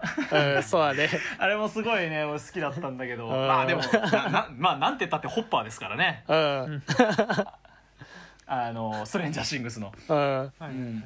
[0.56, 0.64] うん。
[0.64, 1.10] そうだね。
[1.38, 3.28] あれもすごいね俺好きだったんだけど。
[3.28, 3.30] ん。
[3.30, 6.24] まあでもなな まあなんて言ったってホッパーですからね。
[6.28, 6.84] うん。
[8.48, 9.94] あのストレンジャーシングスの。
[10.10, 10.18] うん。
[10.18, 11.04] はいはいはいはい。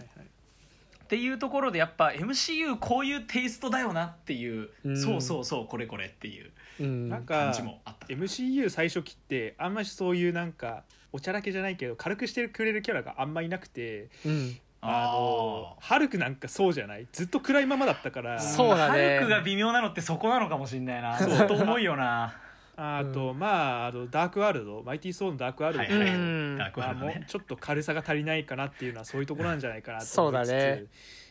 [1.03, 4.97] っていうところでやっぱ MCU こういうテイストだよなっていう、うん。
[4.97, 7.09] そうそうそうこれこれっていううん。
[7.09, 8.07] なんか感じもあった。
[8.07, 17.07] MCU 最初期ってあんまりそういうなんかおちゃらけじゃないけど軽くしてくれるキャラがあんまいなくてうんあのハルクなんかそうじゃない？
[17.11, 18.39] ずっと暗いままだったから。
[18.39, 19.15] そうだね。
[19.15, 21.17] ハルクが微妙なのってそこなのかもしんないな。
[21.17, 22.33] ずっと重いよな。
[22.77, 24.81] あと、まああのダークワールド？
[24.83, 25.83] マイティーソーのダークワールド？
[25.83, 26.57] はいはい、うん。
[26.57, 30.51] ダークワまあもうールドねちょっと軽さが足りないかなっていうのはそういうところなんじゃないかなとそう思いつつ。
[30.51, 30.85] だね。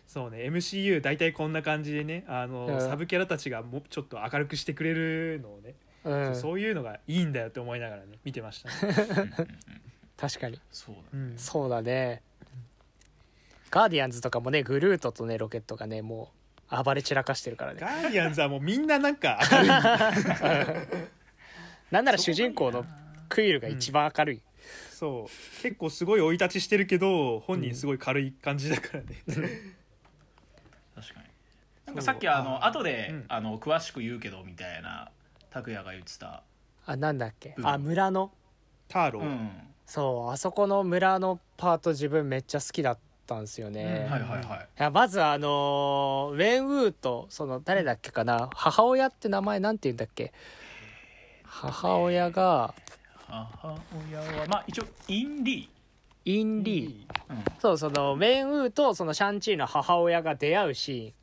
[0.07, 0.39] そうね。
[0.51, 2.81] MCU 大体こんな感じでねあの、うん。
[2.83, 6.37] サブキャラたちがもうちょっと明るくしてくれるのをね、うん。
[6.37, 9.49] そういうのがいいんだよって思いながらね見てましたね、うんうんうん
[10.19, 10.61] 確かに。
[10.71, 11.39] そうだうん。
[11.39, 12.23] そうだね
[13.71, 16.31] ガーディアンズとかもねグルートとねロケットがねも
[16.71, 17.81] う暴れ散らかしてるからね。
[17.81, 19.69] ガーディアンズはもうみんななんか明るい
[21.91, 22.85] なんなら主人公の
[23.29, 24.43] クイルが一番明るい、
[24.91, 25.63] そう。
[25.63, 31.27] 結構すごい生い立ちしてるけど本人すごい軽い感じだからね、確かに。
[31.87, 33.25] なんかさっきあの後で、うん。
[33.29, 35.11] あの詳しく言うけどみたいな
[35.51, 36.43] 拓也が言ってた、
[36.85, 38.31] あなんだっけ、うんあ村の？
[38.89, 39.51] ターロー、うん。
[39.87, 43.01] そうあそこの村のパート自分めっちゃ好きだった
[43.37, 44.59] んですよね、うんはいはいはい。
[44.79, 48.49] いやまずあのーウェン・ウーとその誰だっけかな？
[48.55, 50.33] 母親って名前なんて言うんだっけ？
[51.45, 52.75] 母親が
[53.27, 53.79] 母
[54.11, 55.71] 親はまあ一応インリ
[56.25, 57.35] イン・リー。
[57.35, 57.61] ー。
[57.61, 61.15] そうそのウェン・ウーとそのシャンチーの母親が出会うシ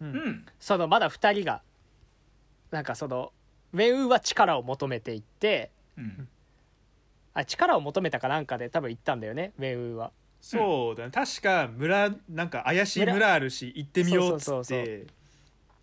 [0.00, 0.08] ーン。
[0.08, 0.16] うん。
[0.16, 1.62] うん、うんそのまだ2人が
[2.70, 3.32] なんかその
[3.72, 6.28] ウェン・ウーは力を求めていってうん。
[7.34, 10.10] あ力を求めたかなんかで多分行ったんだよねウェン・ウーは
[10.48, 11.10] そうだね。
[11.10, 15.06] 確か村なんか怪しい村あるし行ってみようっつそうそうそうって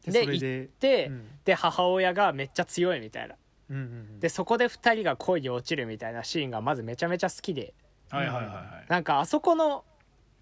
[0.05, 1.27] ででそれでで、うん。
[1.43, 3.35] で母親がめっちゃ強いみたいな。
[3.69, 4.19] うんうんうん。
[4.19, 7.73] でそこで2人が恋に落ちるみたいなシーンがまずめちゃめちゃ好きで。
[8.09, 8.51] はいはいはいは
[8.83, 8.85] い。
[8.87, 9.83] なんかあそこの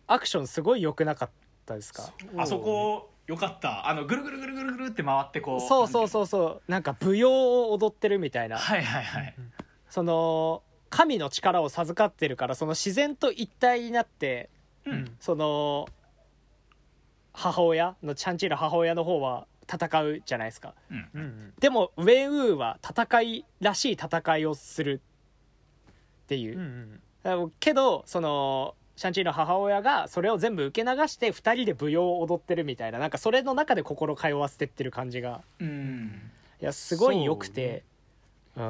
[0.07, 1.29] アクションすごい良くなかっ
[1.65, 2.13] たですか？
[2.37, 3.87] あそこよかった。
[3.87, 6.25] あのぐるぐるぐるぐるぐるって回ってこうそうそううそう。
[6.27, 8.57] そうなんか舞踊を踊ってるみたいな。
[8.57, 9.35] はいはいはい。
[9.89, 14.49] その神の力を授かってるからその自然と一体になって
[14.85, 14.97] ううん。
[14.99, 15.87] んその
[17.33, 20.73] 母親のチャンチーの母親の方は戦うじゃないですか。
[20.91, 21.09] うん。
[21.13, 25.01] うんうんでもウェン・ウーは戦いらしい戦いをする
[26.23, 26.57] っていう。
[26.57, 35.41] うんうんけどそのシャンチーの母親がそれを全部受け流して2人で舞踊を踊ってるみたいななんかそれの中で心通わせてってる感じが。
[35.59, 36.31] うん。
[36.61, 37.83] いやすごい良くて。
[38.57, 38.61] う,、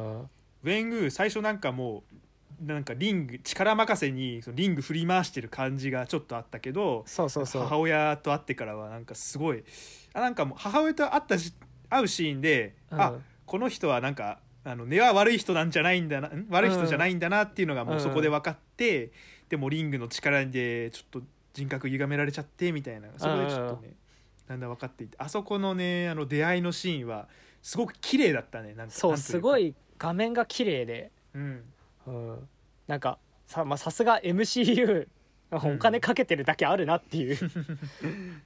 [0.63, 2.04] ウェングー最初なんかも
[2.62, 7.63] うなんかリング力任せにそのリング振り回してる感じがちょっとあったけどそうそうそう。
[7.63, 9.63] 母親と会ってからはなんかすごい
[10.13, 11.54] あなんかもう母親と会ったし
[11.89, 13.02] 会うシーンで、うん。
[13.02, 13.13] あ
[13.45, 16.45] この人はなんかあの根は悪い人なんじゃないんだなん？
[16.50, 19.12] 悪い人じゃないんだなっていうのがもうそこで分かって、
[19.50, 21.21] でもリングの力でちょっと
[21.54, 23.93] 人格歪められちゃってみたいなそこでちょっとね、
[24.47, 27.28] だんだん分かっていってあそこのねあの出会いのシーンは
[27.62, 31.64] すごく綺麗だったねなんかそうすごい画面が綺麗で、うん。
[32.08, 32.50] うん、
[32.88, 35.08] なんかさまあさすが MCU
[35.52, 37.38] お金かけてるだけあるなっていう、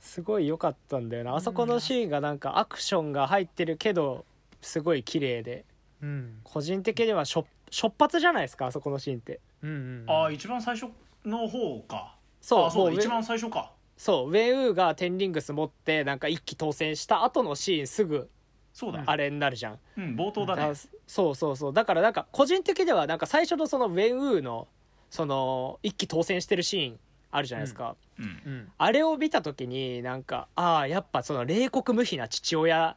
[0.00, 1.34] すごい良かったんだよな。
[1.34, 4.26] あそこのシーンがなんかアクションが入ってるけど
[4.60, 5.64] すごい綺麗で。
[6.02, 6.40] うん。
[6.44, 9.40] 個人的にはしょ初発じゃないですかあそこのシーンって。
[9.62, 9.72] うんう
[10.04, 10.92] んああ一番最初
[11.24, 12.16] の方か。
[12.42, 13.72] そうあそう一番最初か。
[13.96, 18.28] そうウェンウーがテンリングス持ってなんか一気当選した後のシーンすぐ
[18.72, 19.02] そうだ。
[19.04, 20.62] あれになるじゃん、うん冒頭だね。
[20.62, 20.74] だ
[21.06, 21.72] そうそうそう。
[21.72, 24.68] だからなんか個人的ではなんか最初のそのウェンウーの
[25.10, 26.98] その一気当選してるシーン
[27.32, 28.24] あるじゃないですか、うん。
[28.24, 28.72] うん。
[28.78, 32.96] あれを見た時になんかああやっぱその冷酷無比な父親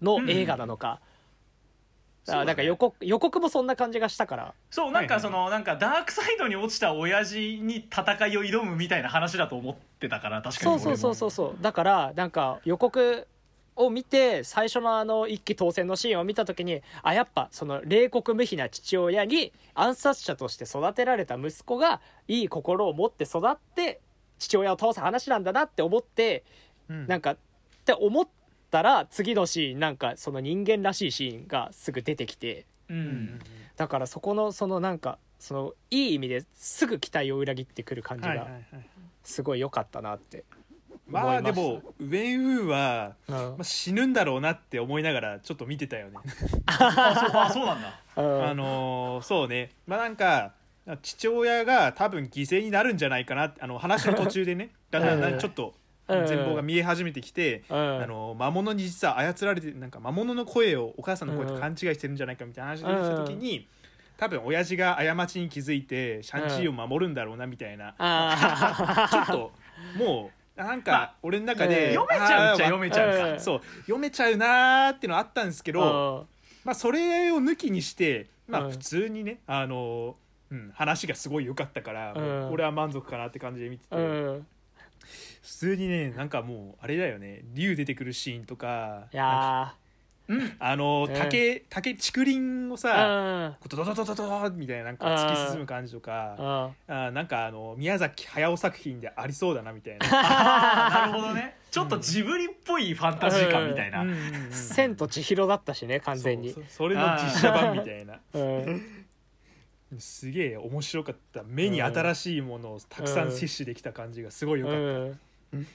[0.00, 1.00] の映画なのか、
[2.24, 2.42] そうだね。
[2.42, 4.54] あなんか予告予告もそんな感じがしたから。
[4.70, 11.62] そうなんかはいはいそのなんかダークサイドに落ちた親父に戦いを挑むみたいな話だと思ってたから確かにそうそうそうそうそう。
[11.62, 13.26] だからなんか予告
[13.76, 24.00] を見て最初のあの一気当選のシーンを見た時にあやっぱその冷酷無比な父親に暗殺者として育てられた息子がいい心を持って育って
[24.38, 26.44] 父親を倒す話なんだなって思って
[26.88, 27.06] うん。
[27.06, 27.36] なんかっ
[27.84, 28.28] て思っ
[28.70, 32.66] たら次のシーンなんかその人間らしいシーンがすぐ出てきて。
[32.88, 33.00] ううん。
[33.00, 33.40] ん
[33.76, 38.64] だからそこのそのなんかそのいい意味ですぐ期待を裏切ってくる感じがはいはいはい
[39.24, 40.61] すごい良かったなって、まあで思い
[41.06, 43.34] ましたもウェン・ウーは、うん。
[43.34, 46.16] まあ、死ぬんだろうなって思いながらちょっと見てたよね。
[46.66, 48.00] あそうあそうなんだ。
[48.16, 48.44] うん。
[48.46, 49.70] あのーそうね。
[49.86, 50.52] まあなんか
[51.02, 54.70] 父親が多分犠牲になるんじゃないかなってあの話の途中でね。
[54.90, 55.74] だんだんちょっと
[56.08, 56.26] うん。
[56.26, 58.02] 全貌が見え始めてきて、うん。
[58.02, 63.66] あの魔物に実は操られてなんか魔物の声をお母さんの声と勘違いしてるんじゃないかみたいな話が出てきた時に、
[64.16, 69.52] 多分親父が過ちに気づいてシャンチーを守るんだろうなみたいな、あ ちょっと
[69.96, 73.40] もうなんまあか俺の中で、読めちゃうっちゃ読めちゃうか、うん。
[73.40, 73.60] そう。
[73.82, 76.26] 読めちゃうなーっていうのはあったんですけあど、
[76.64, 78.70] まあ、それを抜きにして、まあ、うん。
[78.72, 80.16] 普通にね、あの
[80.50, 82.14] うん、話がすごい良かったから、
[82.50, 84.46] 俺は満足かなって感じで見てて、うん。
[85.42, 87.42] 普通にねなんかもうあれだよね。
[87.54, 89.74] 竜出てくるシーンとかいや
[90.32, 100.08] うんあのうん竹竹竹林をーさ、うんこうドドドドドドみたいななんか突き進む感じとか、うんあなんかあの宮崎駿作品でありそうだなみたいな。
[100.08, 109.02] なるほどねちょっとジブリっぽいファンタジー感みたいな、うんうんうん千と千尋だったしね完全にそうそそれの実写版みたいなうん
[109.98, 114.86] すげえ面白かった目に新しいものをたくさん摂取できた感じがすごい良かった、う
[115.60, 115.66] ん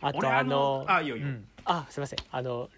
[0.00, 1.48] あ俺とあのあいいよいいよ、うん。
[1.64, 2.18] あすいません。
[2.30, 2.68] あの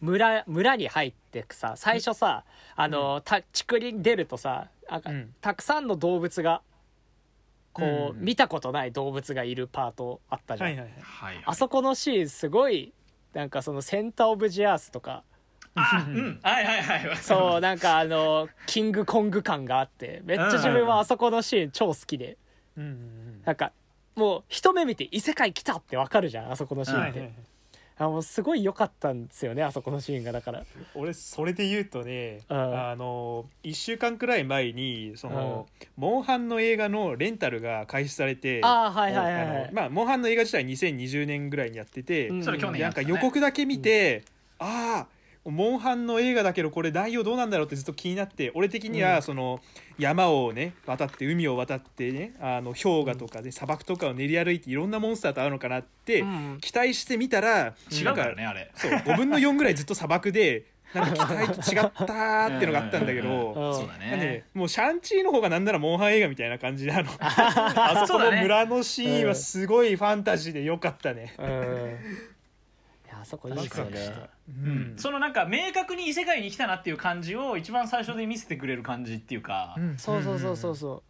[0.00, 2.44] 村村に入ってくさ最初さ
[2.76, 5.34] あの、た竹林出るとさあうん。
[5.40, 6.62] たくさんの動物が
[7.72, 10.94] こう、うん見たことない動物がいるパートあったじゃん、はいはいはい。
[11.00, 11.44] はいはい。
[11.46, 12.92] あそこのシーンすごい
[13.32, 15.22] なんかそのセンター・オブ・ジ・アースとか。
[15.76, 16.40] あうん。
[16.42, 17.16] はいはいはい。
[17.22, 22.36] そうなんかあのキングコング感があってめっちゃ自分はあそこのシーン超好きで。
[22.76, 23.42] うんうん。
[23.44, 23.72] なんか
[24.16, 27.32] もう一目見て異世界来たってわかるじゃんあそこのシーンって、はい
[28.00, 30.64] あもうすごい良かったんですよねあそこのシーンがだから。
[30.94, 32.56] 俺それで言うとね、うん。
[32.56, 35.66] あの1週間くらい前にその、
[35.98, 39.70] モンハンの映画のレンタルが開始されてああはいはいはいはい。
[39.74, 42.42] まあモンハンの映画自体2020年ぐらいにやってて、うん。
[42.42, 44.24] それ去年でなんかやったね予告だけ見て、
[44.58, 49.08] ああモンハンの映画だけどこれ内容どうなんだろうってずっと気になって俺的にうん。
[49.08, 49.60] はその
[49.98, 58.70] 山をね渡って海を渡ってねあの氷河とかで砂漠とかを練り歩いていろんなモンスターと会うのかなってうん期待してみたら違うなんからねあれ。
[58.74, 63.28] そう5分の4ぐらいずっと砂漠でなんか期待と違ったーっていうのがあったんだけど。
[63.56, 67.10] うんそうだなんでねもうシャンチーの方がなんならモンハン映画みたいな感じであの。
[67.20, 71.34] あそこの村のシーンはすごいファンタジーでよかったね。
[73.20, 74.28] あそこいいですよね。
[74.48, 74.94] うん。
[74.96, 79.98] そのなんか明確に異世界に来たなっていう感じを一番最初で見せてくれる感じっていうか、うん。
[79.98, 81.02] そうそうそうそうそ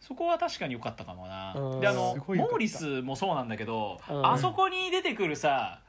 [0.00, 1.80] そこは確かに良かったかもな、うん。
[1.80, 4.26] であのモーリスもそうなんだけど、うん。
[4.26, 5.80] あそこに出てくるさ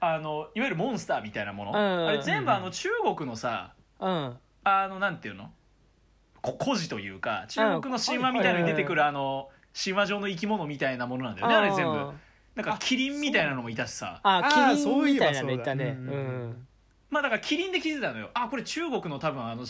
[0.00, 2.06] あのいわゆるモンスターみたいなもの、うん。
[2.08, 4.36] あれ全部あの中国のさううん。
[4.64, 5.50] あのなんていうの？
[6.42, 12.12] こ古事というか中国の神話みたいなのに出てくるあの神話上の生き物みたいなものなんだよねあれ全部
[12.56, 14.18] なんかキリンみたいなのもいたしさ。
[14.22, 16.12] ああーキリンみたいなのそういたねそうだ。
[16.12, 16.66] うん
[17.10, 18.30] まあだからキリンで気づいたのよ。
[18.34, 19.64] あこれ中国の多分あの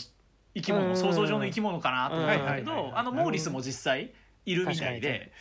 [0.55, 4.11] 生き物、うん想像上の生き物かなと思ったけどあのモーリスも実際
[4.45, 5.31] いるみたいで。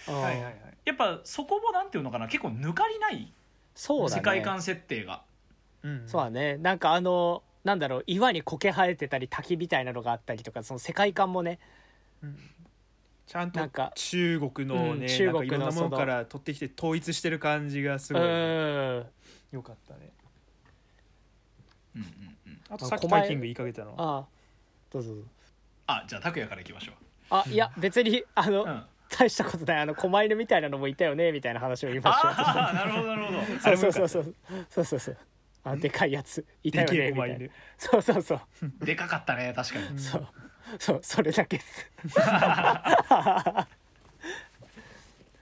[0.85, 3.32] やっぱそこもなんていうのかな結構抜かりない
[3.74, 4.20] そうだね。
[4.20, 5.22] 世界観設定が。
[5.82, 6.02] うん。
[6.06, 6.56] そうだね。
[6.59, 11.59] なんかあのなんだろう岩に苔生えてたり滝みたいなのがあったりとかその世界観もね。
[12.22, 12.37] うん
[13.26, 13.60] ちゃんと
[13.94, 19.06] 中国のね、うん中国のなんかいろんなものから取ってきて統一してる感じがすごいうん。
[19.52, 20.12] よかったね。
[21.96, 22.08] うんうん
[22.46, 22.60] うん。
[22.70, 24.18] あとさっき狛江タイキング言いかけたのは？
[24.18, 24.26] あ
[24.90, 25.28] どうぞどうぞ。
[25.88, 26.92] あじゃあ拓也からいきましょ
[27.30, 28.66] あいや別にあの、う。
[28.66, 28.82] うん。
[29.08, 33.38] 大したことないあの狛犬みたいなのもいたよねみたいな話を言いましたああなるほどなるほど。
[33.60, 34.08] そうそうそう。
[34.08, 34.34] そう
[34.68, 35.16] そうそうそう。
[35.62, 36.44] あでかいやつ。
[36.64, 37.46] いたよねみたいな。
[37.78, 38.40] そうそうそう。
[38.84, 39.98] でかかったね確かに。
[39.98, 40.26] そう
[40.79, 41.90] そうそれだけです。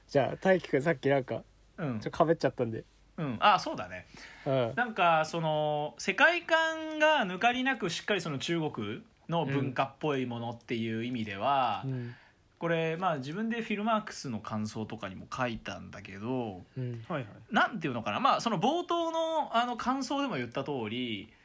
[0.09, 1.43] じゃあ大輝くんさっきなんか
[1.79, 2.01] うん。
[2.01, 2.85] ちょかぶっちゃったんで。
[3.17, 3.37] うん。
[3.41, 4.07] あそうだね。
[4.47, 4.73] うん。
[4.77, 12.15] なんかその世界観が抜かりなくしっかりその中国の文化っぽいものっていう意味では、うん。
[12.59, 17.05] これまあ自分でフィルマークスの感想とかにも書いたんだけどうん。
[17.09, 17.27] はいはい。
[17.51, 18.21] なんていうのかな。
[18.21, 21.44] まあその冒頭のあの感想でも言った通り、うん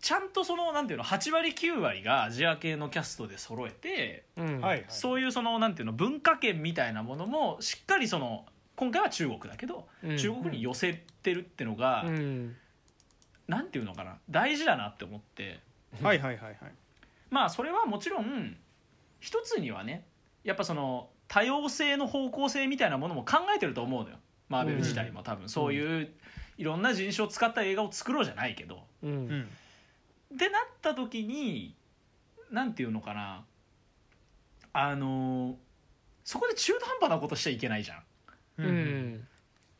[0.00, 4.60] ちゃんとそのなんていうの8割9割がアジア系のキャストで揃えて、うん。
[4.60, 4.84] はいはい。
[4.88, 8.44] そういうそのなんていうの文化圏みたいなものもしっかりその
[8.76, 10.18] 今回は中国だけど、うん。
[10.18, 12.56] 中国に寄せてるってのが、うん
[13.46, 15.60] なんていうのかな大事だなって思って。
[16.02, 16.56] はいはいはいはい。
[17.30, 18.56] まあそれはもちろん
[19.20, 20.06] 一つにはね
[20.44, 24.16] やっぱその多様性の方向性みたいなものも考えてると思うのよ。
[24.48, 25.48] マーベル自体も多分。
[25.48, 26.08] そういう
[26.56, 28.84] いろんな人種を使った映画を作ろうじゃないけど。
[29.02, 29.10] うん。
[29.10, 29.48] うん。
[30.34, 31.74] ってなった時に
[32.50, 33.44] なんていうのかな。
[34.72, 35.56] あの
[36.24, 38.02] そこで中途半端なことしちゃいけないじゃん。
[38.58, 38.66] うん。
[38.66, 39.28] うん。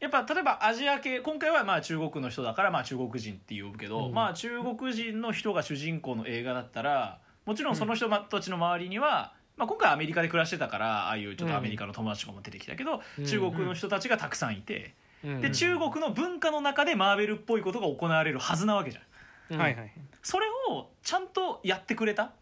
[0.01, 4.15] やっぱ例えばアジア系今回はまあ中国の人だからまあ中国人って呼ぶけど、うん。
[4.15, 13.27] まあ中国人の人が主人公の映画だったらもちろんその人たちの周りには、まあ、今回アメリカで暮らしてたからああいうちょっとアメリカの友達とかも出てきたけど、うん。
[13.27, 15.04] 中国の人たちがたくさんいて、うん
[15.41, 19.55] で中国の文化の中でマーベルっぽいことが行われるはずなわけじゃん。
[19.55, 19.61] うん。
[19.61, 19.93] はいはい。
[20.23, 22.33] それをちゃんとやってくれた。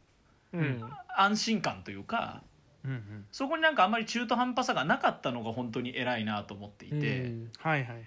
[0.53, 0.83] うん。
[1.17, 2.43] 安心感というか
[2.85, 3.25] うんうん。
[3.31, 7.51] そこになんかあんまり中途半端さがなかったのが本当に偉いなと思っていて、うん。
[7.59, 8.05] はいはいはい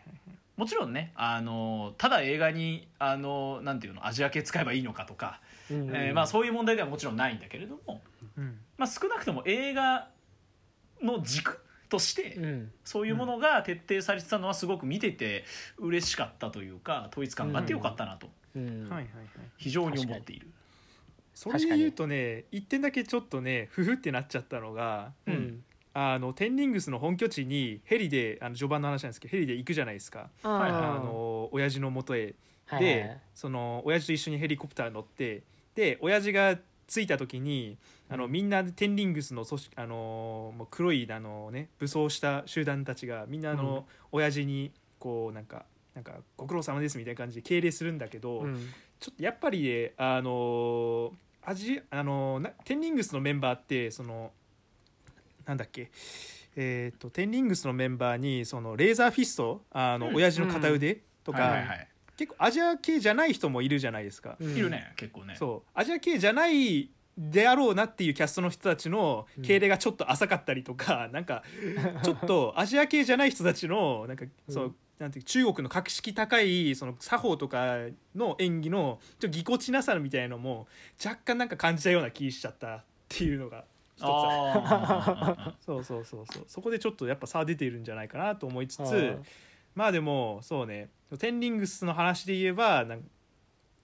[0.58, 5.90] もちろんねあのただ映画にあのなんていうのアジア系使えばいいのかとか、うん。
[5.90, 8.02] えーまあ、そういう問題ではもちろんないんだけれども、
[8.38, 8.58] うん。
[8.78, 10.08] まあ、少なくとも映画
[11.02, 12.72] の軸としてうん。
[12.84, 15.44] そういうものが徹底されてたのはすごく見てて
[15.78, 18.30] 嬉しかったというか統一感があってよかったなと。
[18.56, 18.84] うん。
[18.84, 19.08] はいはいはい。
[19.58, 20.48] 非常に思っている。
[21.34, 25.38] それで言うとね一点だけちょっとねふふってなっちゃったのがううん。
[25.38, 25.64] ん
[25.98, 30.30] あのテンリングスの本拠地にヘリであの序盤の話なんですけどヘリで行くじゃないですか。
[30.44, 32.84] はいはいあの親父のもとへはい。
[32.84, 35.44] でその親父と一緒にヘリコプター乗って
[35.74, 45.66] で親父が着いた時にあのみんなテンリングスの組織あのもう黒いあのね武装した集団たちがみんなあの、親父にこうなんか
[45.96, 48.70] なんかご苦労様ですみたいな感じで敬礼するんだけど、うん。
[49.00, 51.12] ちょっとやっぱりねあの
[51.44, 54.32] アジあのなテンリングスのメンバーってその
[55.46, 55.92] なんだっけ
[56.56, 60.16] えっ、とテンリングスのメンバーにそのレーザーフィストあの、うん。
[60.16, 61.88] 親父の片腕とか、はいはいはい。
[62.18, 64.56] 結構アジア系じゃない人もいるじゃないですか、うん。
[64.56, 65.36] いるね結構ね。
[65.38, 65.70] そう。
[65.74, 71.44] アジア系じゃないであろうなっていうキャストの人たちの敬礼がちょっと浅かったりとか、 なんか
[72.04, 77.76] ちょっとアジア系じゃない人たちのなんかそう、うんなんていう中国の格式高いその作法とか
[78.16, 80.68] の演技のちょっとぎこちなさみたいのも
[81.04, 83.66] 若干なんか感じたような気しちゃったっていうのが
[83.98, 84.06] 一つ
[85.66, 86.44] そうそうそうそう。
[86.48, 89.20] そこでちょっとやっぱ差出ているんじゃないかなと思いつつ
[89.74, 90.90] まあでもそうね。
[91.20, 93.04] テンリングスの話で言えばなん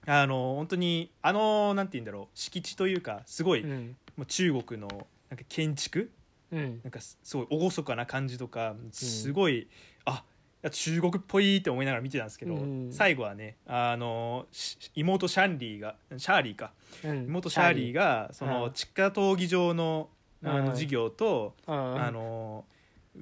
[0.06, 2.26] あの本当にあのなんて言うんだろう。
[2.34, 3.96] 敷地というかすごい、うん。
[4.16, 4.88] もう中国の
[5.30, 6.10] なんか建築？
[6.50, 6.80] うん。
[6.82, 9.68] なんかすすごい厳かな感じとかすごい、
[10.04, 10.24] あ
[10.62, 12.92] いや中国っぽいって思いながら見てたんですけど、うん。
[12.92, 16.72] 最後はねあのし妹シャンリーがシャーリーか。
[17.04, 17.24] うん。
[17.24, 18.72] 妹シャーリーがそのうん。
[18.72, 20.08] 地下闘技場の
[20.44, 20.64] あうん。
[20.66, 21.74] の事業と、うん。
[21.74, 22.64] あの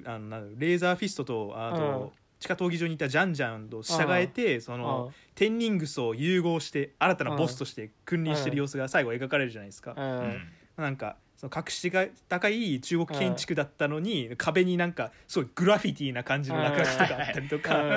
[0.05, 1.75] あのなんだレーザーフィストとあうん。
[1.75, 5.13] と地下闘技場にいたジャンジャンと従えてそのうん。
[5.33, 9.95] テンリングスを融合して新たなボスとして君臨してる様子が最後描かれるじゃないですか。
[9.95, 10.03] うん。
[10.03, 10.41] うん。
[10.75, 17.87] なんかその格式が高い中国建築だったのに、壁になんかすごいグラフィティな感じの落書きとかあったりとうんか、うん。
[17.87, 17.93] うん。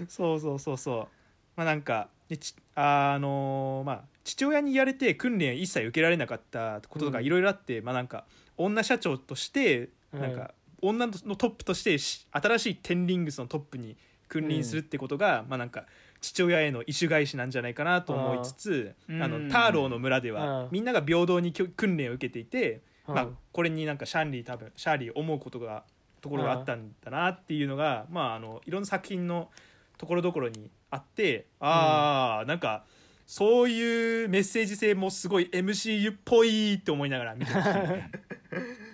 [0.00, 0.06] うん。
[0.08, 1.16] そうそうそうそう。
[1.56, 7.24] まあなんかでちあのまあ父親に言われて訓練一切受けられなかったこととかうん。
[7.24, 10.20] いろいろあって、まあなんか女社長としてうん。
[10.20, 10.54] なんか
[10.88, 13.96] 女のトップとしてし新しいテンリングスのトップに
[14.28, 15.86] 君臨するってことが、まあなんか
[16.20, 19.22] 父親への意趣返しなんじゃないかなと思いつつ、うん。
[19.22, 20.36] あのターローの村でうん。
[20.36, 23.14] はみんなが平等に訓練を受けていて、うん。
[23.14, 25.84] まあ、これになんかシャンリー多分シャーリー思うことが
[26.20, 29.50] ところがあったんだなっていうのが、まああのいろんな作品の
[29.98, 32.84] ところどころにあってああ、なんか
[33.26, 38.10] そういうメッセージ性もすごい MCU っぽいって思いながら見てましたね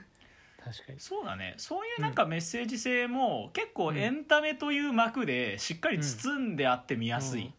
[0.65, 1.01] 確かに。
[1.01, 1.55] そうだね。
[1.57, 7.53] そういうなんかメッセージ性も結構エンタメという幕でしっかり包んであって見やすい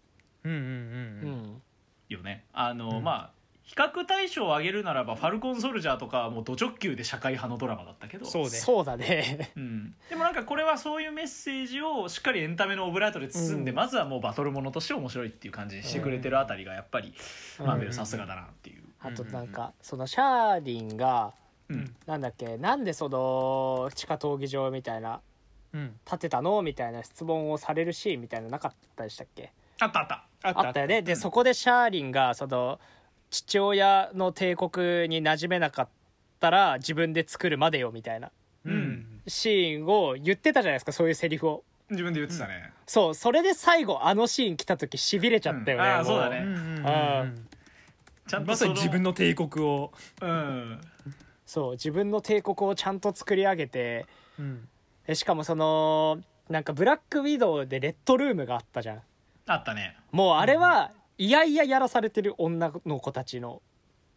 [0.43, 0.51] うん。
[0.51, 1.31] うんうんううん。
[1.43, 1.61] ん。
[2.09, 2.45] よね。
[2.53, 3.03] あの、うん。
[3.03, 8.25] まあ比較対象を挙げるならば「ファルコン・ソルジャー」とかはもうド直球で社会派のドラマだったけど。
[8.25, 8.49] そうね。
[8.49, 9.51] そうだね。
[9.55, 13.77] うん、でもなんかこれはそういうメッセージをしっかりエンタメのオブラートで包んで、うん。
[13.77, 17.13] まずはもうバトルものとして面白いっていう感じにしてくれてるあたりがやっぱり、
[17.59, 17.65] うん。
[17.65, 18.83] マーベルさすがだなっていう。
[18.99, 21.33] あとなんかそのシャーリンが
[21.71, 21.95] うん。
[22.05, 22.57] なんだっけ？
[22.57, 25.21] なんでその地下闘技場みたいな
[25.73, 25.93] うん。
[26.05, 26.61] 建てたの？
[26.61, 29.51] みたいな質問をされるシーンみたいなのなかったでしたっけ？
[29.79, 30.15] あったあった。
[30.43, 30.81] ああった。
[30.81, 31.01] よね。
[31.01, 32.79] でそこでシャーリンがその
[33.29, 35.87] 父親の帝国に馴染めなかっ
[36.39, 38.31] たら自分で作るまでよみたいな
[38.65, 39.21] うん。
[39.27, 41.63] シーンを言ってたじゃないですかそういうセリフを。
[41.89, 42.71] 自分で言ってたね。
[42.87, 43.15] そう。
[43.15, 45.95] それで最後あのシーン来た時しびれちゃったよね、もうん。
[45.97, 46.37] あーそうだね。
[46.37, 46.45] うん。
[46.45, 47.25] うんうんうんあ
[48.27, 50.79] ちゃんとまさに自分の帝国を、うん
[51.51, 54.05] そう自分の帝国をちゃんと作り上げて
[54.39, 54.69] うん。
[55.05, 59.01] でしかもそのなんかブラックウィドウでレッドルームがあったじゃん。
[59.47, 59.97] あったね。
[60.13, 63.61] もうあれはいやいややらされてる女の子たちの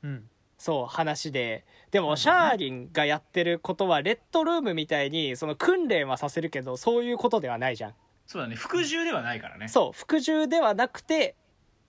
[0.04, 0.28] うん。
[0.58, 1.64] そう話で。
[1.90, 7.94] でもシャーリンがやってることはレッドルームみたいにその訓練はさせるけどそういうことではないじゃん。
[8.28, 8.54] そうだね。
[8.54, 9.66] 服従ではないからね。
[9.66, 11.34] そう服従ではなくて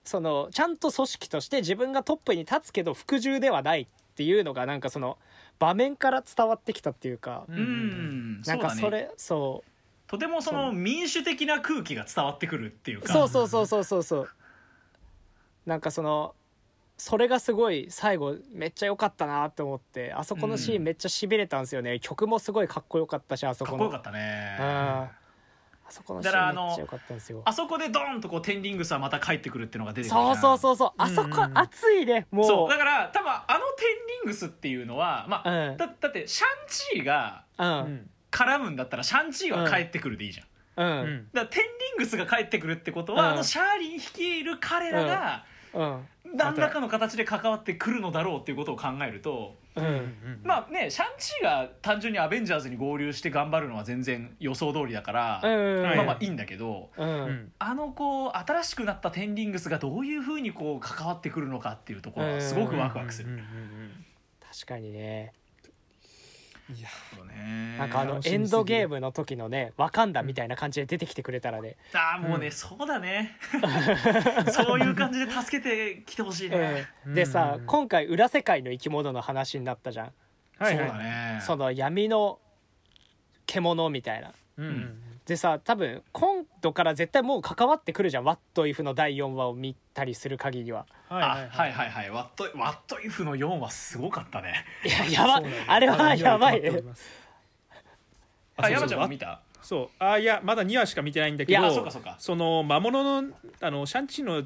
[0.02, 3.82] そのちゃんと組織として自分がトップに立つけど服従ではない。
[3.82, 3.86] っ
[4.16, 5.18] ていうのがなんかその
[5.58, 9.10] 場面から伝わってきたっていうか、うんうん、なんかそそうだね。
[10.06, 13.12] とてもその民主的な空気が伝わってくるっていううか。
[13.12, 14.28] そうそうそうそうそうそう。
[15.66, 16.34] なんかその
[16.96, 23.78] それがすごい最後めっちゃ良かったなって思ってあそこのシーンめっちゃしびれたんですよね、曲もすごいかっこよかったしあそこの。
[23.78, 24.56] かっこよかったね。
[24.58, 25.10] あ
[25.88, 27.42] あそこのシーンめっちゃ良かったんですよ。
[27.44, 30.92] あそこでドーンとこうテンディングスはまた帰ってくるっていうのが出てくるそうそうそうそう。
[30.96, 31.44] あそこうんうん。
[31.44, 32.46] うん熱いねもう。
[32.46, 32.70] そう。
[32.70, 33.84] だから多分あのテ
[34.26, 35.76] ングスっていうのはまあ、うん。
[35.76, 37.68] だだってシャンチーがうん。
[37.68, 40.90] うん絡むんだったらシャンチーは帰ってくるでいいじゃん、うん。
[40.90, 43.32] うんうんだからテンディングスが帰ってくるってことは、うん。
[43.34, 46.08] あのシャーリン率いる彼らがうん。
[46.34, 50.40] 何らかの形で関わってくるのだろうっていうことを考えると、うん。
[50.42, 55.82] まあねシャンチーが単純にアベンジャーズに合流して頑張るのは全然予想通りだから、うん。
[55.82, 57.08] まあまあいいんだけど、うん。
[57.08, 63.30] うんあのこう新しくなったテンディングスがどういうふうにこう関わってくるのかっていうところがすごくワクワクする。
[63.30, 64.05] うんうんうん
[64.56, 65.32] 確かにね。
[65.40, 65.46] うん
[66.68, 66.88] いや
[67.32, 72.52] ねなんかあのエンドゲームの時のねワカンダみたいな感じで出てきてくれたらね、あーもうね、うん。
[72.52, 73.38] そうだね。
[74.50, 77.66] そういう感じで助けてきてほしいね、うんでさ、うん。
[77.66, 80.12] 今回裏世界の生き物の話になったじゃん、
[80.58, 80.88] はいはい。
[80.88, 81.40] そうだね。
[81.42, 82.40] その闇の
[83.46, 84.32] 獣みたいな。
[84.58, 90.86] うんうんでさ多分今度から絶対もう関わってくるじゃん「What If」の第4話を見たりする限りは。
[91.08, 91.90] はいあはいはい。
[91.90, 94.64] はいワットワットイフの4はすごかったね。
[94.84, 96.62] いややばあれはやばい。
[98.56, 99.40] あ山ちゃんも見た？
[99.62, 100.04] そう。
[100.04, 102.14] あいやまだ2話しか見てないんだけどいやそうかそうか。
[102.20, 104.44] その魔物のあのシャンチーの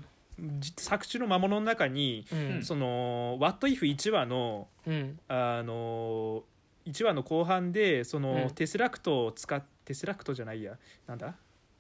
[0.61, 2.64] じ作中の魔物の中に、うん。
[2.64, 5.18] その「What if」1話のうん。
[5.28, 6.43] あの
[6.87, 8.51] 1話の後半でその、うん。
[8.53, 10.76] テスラクトを使っテスラクトじゃないや。
[11.09, 11.34] なんだ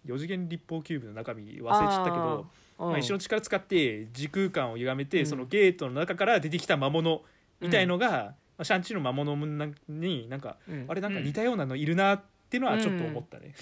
[0.04, 2.46] ？4次元立方キューブの中身忘れちゃったけど
[2.76, 5.26] まあ、石の力使って時空間を歪めて、うん。
[5.26, 7.22] そのゲートの中から出てきた魔物
[7.60, 9.36] みたいのが、まあシャンチーの魔物
[9.88, 10.86] になんか、うん。
[10.88, 13.54] あれなんか似たようなのいるなっていうのはちょっと思ったね。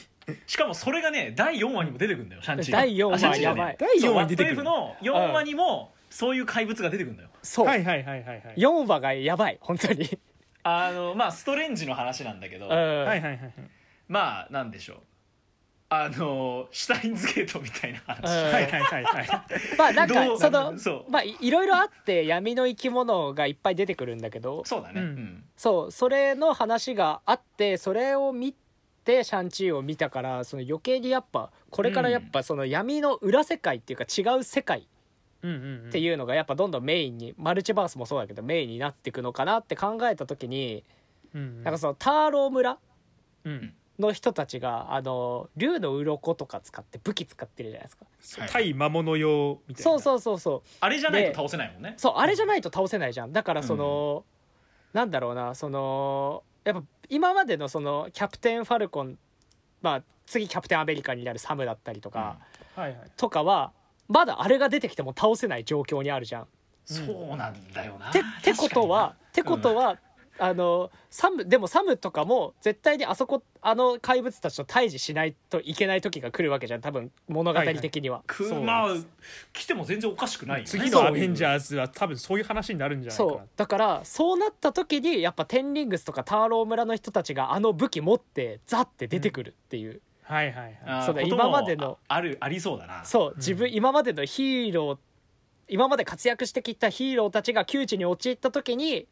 [0.47, 2.71] しかもそれがね第4話にも出てくるんだよシャンチ。
[2.71, 3.77] ー第4話ねやばい。
[3.79, 4.63] 第4そう話に出てくる。
[4.63, 7.29] の4話にもそういう怪物が出てくるんだよ。
[7.43, 8.41] そう、はいはいはいはいはい。
[8.57, 10.19] 4話がやばい本当に。
[10.63, 12.71] あのまあストレンジの話なんだけど、うん。
[12.71, 13.53] はいはいはいはい。
[14.09, 14.97] まあなんでしょう
[15.91, 19.29] あのシュタインズゲートみたいな話、うんはいはいはいはい。
[19.79, 28.55] まあなんどうかそのそうまあいいろいろあって闇の生き物がいっぱい出てくるんだけどそうだね、ううんんそうそれの話があってそれを見
[29.05, 34.87] てシャンチーを見たからその余計にやっぱこれからやっぱその闇の裏世界っていうか違う世界
[35.43, 35.89] うんうんうん。
[35.89, 40.85] っていうのがやっぱどんどんメインにマルチバースもそうだけどメインになっていくのかなって考えた時に
[41.35, 41.63] うんうん。
[41.65, 42.79] なんかそのターロー村
[43.45, 43.75] うん。
[43.99, 47.91] の人たちがあの竜の鱗とか使って武器使ってるじゃないで
[48.23, 48.47] すか。
[48.49, 49.91] 対魔物用みたいな。
[49.91, 50.63] そうそうそうそう。
[50.81, 51.95] あれじゃないと倒せないもんね。
[51.97, 53.33] そうあれじゃないと倒せないじゃん。
[53.33, 54.25] だからその、
[54.93, 59.19] なんだろうなそのやっぱ今までのそのキャプテン・ファルコン
[59.83, 62.39] まあ次キャプテン・アメリカになるサムだったりとか、
[62.77, 63.11] はいはい。
[63.17, 63.73] とかは
[64.07, 66.47] まだあれが出てきても倒せない状況にあるじゃん。
[66.85, 67.03] そ
[67.35, 68.11] うなんだよな。
[68.11, 69.99] てってことはってことは、
[70.39, 78.23] あのサムでもサムとかも絶対にあそこあの怪物たちと対峙しないといけない時が来るわけじゃん多分物語的には。
[78.27, 78.63] くそう。
[78.63, 78.97] まあ
[79.53, 80.69] 来ても全然おかしくないよね。
[80.69, 83.31] 次のアベンジャーズは多分そういう話になるんじゃないかな。
[83.31, 83.49] そう。
[83.57, 90.79] だからそうなった時にやっぱテンリングスとかターロー村の人たちがあの武器持ってザって出てくるっていう、はいはいはい。
[90.85, 93.05] あーそうだ今までのああるありそうだな。
[93.05, 94.99] そう自分、今までのヒーロー
[95.71, 99.07] 今まで活躍してきたヒーローたちが窮地に陥った時に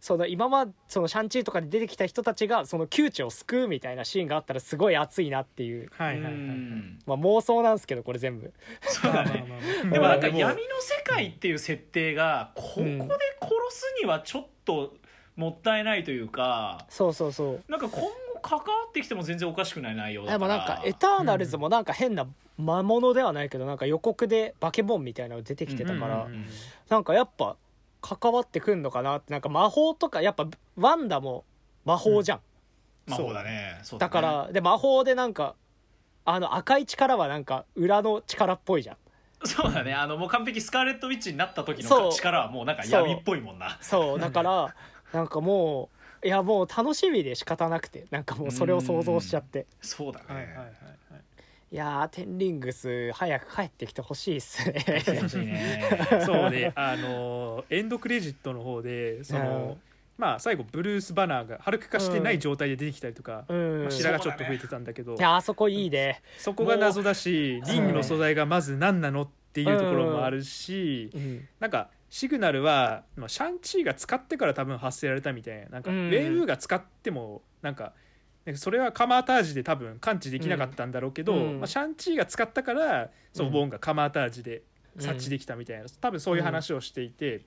[0.00, 6.32] その今まそのシャンチーとかで出てきた人たちがその窮地を救うみたいなシーンがあったらすごい熱いなっていう、はいはいはい。
[6.32, 8.52] うんまあ、妄想なんですけどこれ全部。
[8.82, 9.44] そうだね。
[9.48, 13.08] まあまあまあでもなんか闇の世界っていう設定がここで殺
[13.70, 14.94] すにはちょっと
[15.36, 17.62] もったいないというかそうそうそう。
[17.68, 18.08] なんか今後
[18.40, 20.56] 関わってきても全然おかしくない内容だでから。
[20.56, 22.26] もなんかエターナルズもなんか変な
[22.56, 26.46] 魔物ではないけどなんか予告でバケモンみたいなの出てきてたから、うんうんうん。
[26.88, 27.56] なんかやっぱ
[28.00, 30.46] 関わってくんのかなってなんか魔法とかやっぱ
[30.76, 31.44] ワンダも
[31.84, 32.40] 魔法じゃん、
[33.06, 33.80] 魔法だね。
[33.82, 34.00] そうね。
[34.00, 35.54] だからで魔法でなんか
[36.24, 38.96] あの赤い力はなんか裏の力っぽいじゃん。
[39.44, 39.94] そうだね。
[39.94, 42.00] あのもう完璧スカーレット・ウィッチになった時そう。
[42.06, 43.78] の力はもうなんか闇っぽいもんな。
[43.80, 44.18] そう。
[44.18, 44.74] だから
[45.12, 45.90] なんかも
[46.22, 49.66] ういやもう楽しみで仕方なくてなんかもうそれを想像しちゃって。
[49.80, 50.56] そうだね、はいはいはい。
[50.56, 50.62] は
[51.70, 51.74] い。
[51.74, 54.84] いやーテンリングス早く帰ってきてほしいっすね。
[56.24, 59.76] そうね、あのエンドクレジットの方でその、うん。
[60.16, 63.82] まあ最後ブルース・バナーがハルク化してない状態で出てきたりとか、うん。
[63.82, 65.14] まあ、白がちょっと増えてたんだけど。
[65.14, 71.48] いやあそこいいね、そこが謎だしうリングの素材がまず何なのっていうところもあるし、うん。
[71.60, 75.68] なんかシグナルは、まあ、シャンチーが使ってから多分発せられたみたいな。
[75.68, 76.08] なんか、うん。
[76.08, 77.92] ウェーブが使ってもなんかなんか
[78.56, 81.58] それはカマータージで多分感知できなかったんだろうけど、うん。
[81.58, 83.52] まあ、シャンチーが使ったからそううん。
[83.52, 84.62] ボーンがカマータージで
[84.98, 87.42] 察知できたみたいな、多分そういう話をしていて、うん。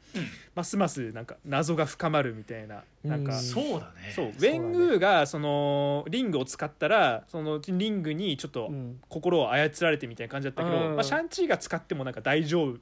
[0.55, 3.39] ますますなんか謎が深まるみたいななんか、うん。
[3.39, 4.13] そうだね。
[4.15, 8.99] そうウェングーがそのリングを使ったらそのリングにちょっとうん。
[9.09, 10.95] 心を操られてみたいな感じだったけど、うん。
[10.95, 12.77] まあ、シャンチーが使ってもなんか大丈夫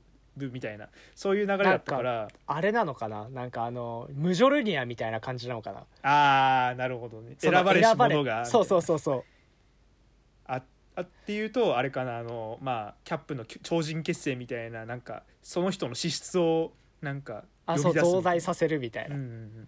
[0.48, 2.28] みたいなそういう流れだったから。
[2.48, 3.28] あれなのかな？
[3.30, 5.80] なんかあのムジョルニアみたいな感じなのかな？
[6.04, 7.36] ああなるほどね。
[7.38, 8.46] 選ばれし者が。
[8.46, 9.24] そうそううそうそう。
[10.46, 10.62] あ
[10.96, 16.72] あっていうとあれかなあのまあキャップの超人結成みたいななんかその人の資質を
[17.02, 19.68] なんかあそう呼び出す増大させるみたいな、うん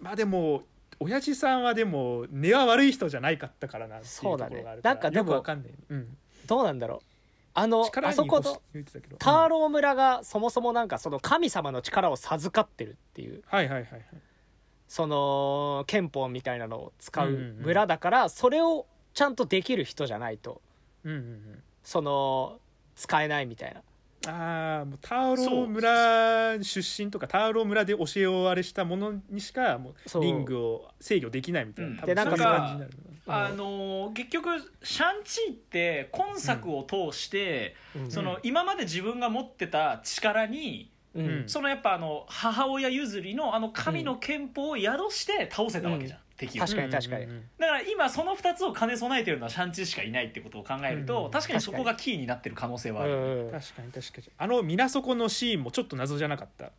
[0.00, 0.62] まあでも
[1.00, 4.80] 親父さんはでも根は悪い人じゃないかったからなっていうところがあるからそうだね。
[4.82, 5.44] なんかでも
[5.88, 7.00] うん、どうなんだろう
[7.60, 8.62] あのあそこの
[9.18, 13.42] ターロー村がそもそもなんかその神様の力を授かってるっていう。
[13.46, 14.02] はいはいはいはい。
[14.86, 17.56] その憲法みたいなのを使ううんうんうん。
[17.62, 20.62] 村だからそれをちゃんとできる人じゃないと。
[21.02, 21.62] うんうんうん。
[21.82, 22.60] その
[22.94, 23.82] 使えないみたいな
[24.28, 30.22] ああもうターロー村出身とかターロー村で教えをあれしたものにしかもそう。
[30.22, 32.90] うリングを制御できないみたいな、うん多分そういう感じになる
[33.30, 34.48] あのー結局
[34.82, 38.10] シャンチーって今作を通して、うん。
[38.10, 41.26] その今まで自分が持ってた力に、うん。
[41.26, 47.42] うんそのやっぱあの母親譲りのあの神の憲法を宿して倒せたわけじゃん、敵を確かに確かにうんうんうん。
[47.58, 56.66] だから今その2つを兼ね備えてるのはシャンチーしかいないってことを考えると、うん確かにそこがキーになってる可能性はある、うん確かに確かにあの水底のシーンもちょっと謎じゃなかった？
[56.66, 56.70] あ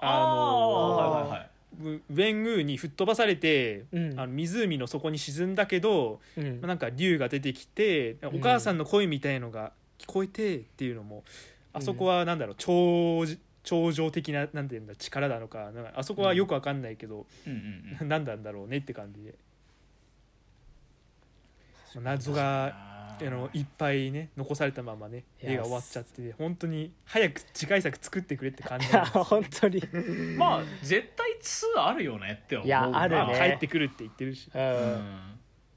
[0.00, 1.50] あのあはいはいはい。
[1.82, 4.12] ウウェングーに吹っ飛ばされて、うん。
[4.20, 6.60] あの湖の底に沈んだけど、うん。
[6.60, 11.24] なんか竜が出てきてお母さんの声みたいのが聞こえてっていうのも、
[11.72, 13.24] あそこはなんだろう超
[13.64, 17.52] 超常的ななんていうんだ力なのかなんかあそこはよくわかんないけど、うん
[18.00, 19.34] うん 何なんだろうねって感じで。
[22.00, 29.80] 謎があのいっぱいね残されたままねいや絵が終わっちゃって本当に早く次回作作ってくれって感じ 本当に。
[30.36, 32.66] まあ絶対2あるよねって思う。
[32.66, 35.33] いやあるまあね帰ってくるって言ってるし、ううんん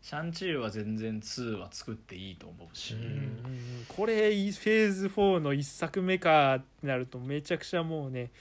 [0.07, 3.13] シャンチーは全然2は作っていいと思うし、うんうんうん。
[3.13, 8.31] うんこれフェーズ4の1作目かってなるとめちゃくちゃもうね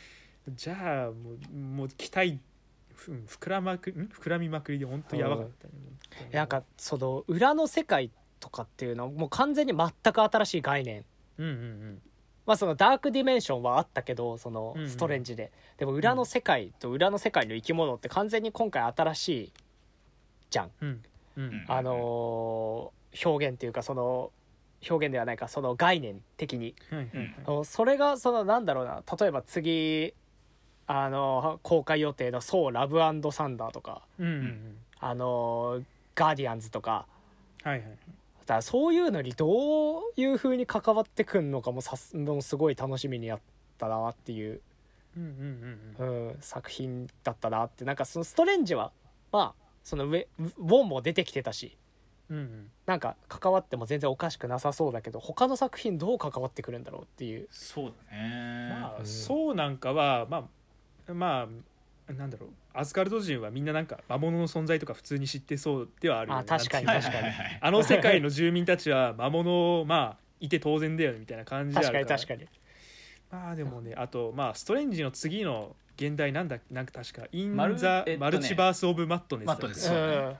[0.55, 2.39] じゃあもうもう期待
[2.95, 4.09] ふ膨らまくん？
[4.14, 5.73] 膨らみまくりで本当やばかったね、
[6.31, 11.05] なんかその裏の世界とかっていうのはもう完全に全く新しい概念。
[11.39, 12.03] うんうんうん。
[12.47, 19.53] まあそのダークディメンションはあったけどそのうんうんストレンジで、でも裏の世界と裏の世界の生き物って完全に今回新しい
[20.51, 20.89] じゃん、うん。
[20.89, 20.95] うん。
[20.95, 21.03] うん
[21.68, 24.30] あのー表現っていうかその
[24.89, 26.74] 表現ではないかその概念的に。
[27.64, 30.12] それがそのなんだろうな例えば次
[30.87, 32.99] あの公開予定の「ソーラブ
[33.32, 34.78] サンダー」とかうんうんうん。
[34.99, 35.82] あの
[36.14, 37.07] ガーディアンズとか。
[37.62, 37.99] はいはい
[38.47, 43.41] だそういうのにどういう風に関わってくんのかもさすもうすごい楽しみにやっ
[43.76, 44.61] たなっていう、
[45.16, 45.22] うん
[45.99, 46.28] うんうん。
[46.28, 47.84] うん、作品だったなって。
[47.84, 48.93] なんかそのストレンジは
[49.32, 51.78] まあその上ウォンも出てきてたし。
[52.28, 52.70] うんうん。
[52.87, 57.47] なんか関わっても全然おかしくなさそうだけど他の作品どう関わってくるんだろうっていう。
[57.53, 58.68] そうだね。
[58.68, 59.07] まあ、うん。
[59.07, 60.49] そうなんかはま
[61.09, 61.49] あま
[62.09, 62.51] あなんだろう。
[62.74, 66.43] アスガルド人はみんななんか魔物の存在とか普通に知ってそうではあるよね。
[66.43, 67.28] あ確かに確かに。
[67.61, 72.49] あの世界の住民たちは魔物まあいて当然だよねみたいな感じであ確かるからに確かに
[73.31, 79.87] まあでもねあとまあストレンジの次の現代なんだなんか確かインマルザ、マルチバース・オブ・マットネスマットネス。
[79.87, 79.91] うん。
[79.91, 80.37] そうだね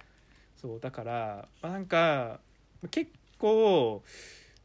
[0.57, 2.41] そうだから、まあ、なんか
[2.91, 4.03] 結構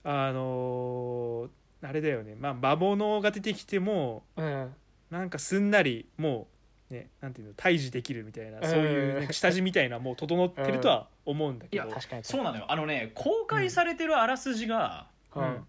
[0.03, 1.49] あのー
[1.84, 4.74] あれだよね、まあ、魔物が出てきてもうん。
[5.09, 6.47] なんかすんなりも
[6.89, 12.24] うねなんていうの退治できるみたいなそういうなんか下地みたいなもう整ってるとは思うんだけど、いや確かに。
[12.24, 12.65] そうなのよ。
[12.69, 15.65] あのね公開されてるあらすじが、うん。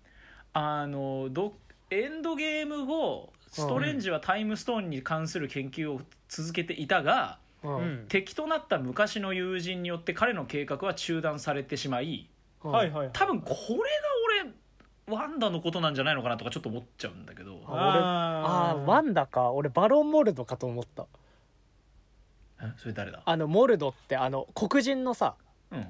[0.53, 1.55] あのど
[1.93, 7.77] エンドゲーム後ストレンジはタイムストーンに関する研究を続けていたが、うん。
[7.77, 12.31] うん敵となった昔の友人によって彼の計画は中断されてしまい
[12.65, 12.73] うん。
[12.73, 13.05] はいはい。
[13.05, 13.77] はい多分これが
[15.09, 17.61] 俺ワンダのことなんじゃないのかなとかちょっと思っちゃうんだけど。
[17.67, 19.51] あ俺あーワンダか。
[19.51, 21.07] 俺バロン・モルドかと思った。
[22.63, 23.21] えそれ誰だ？
[23.23, 25.35] あのモルドってあの黒人のさ
[25.71, 25.87] うん。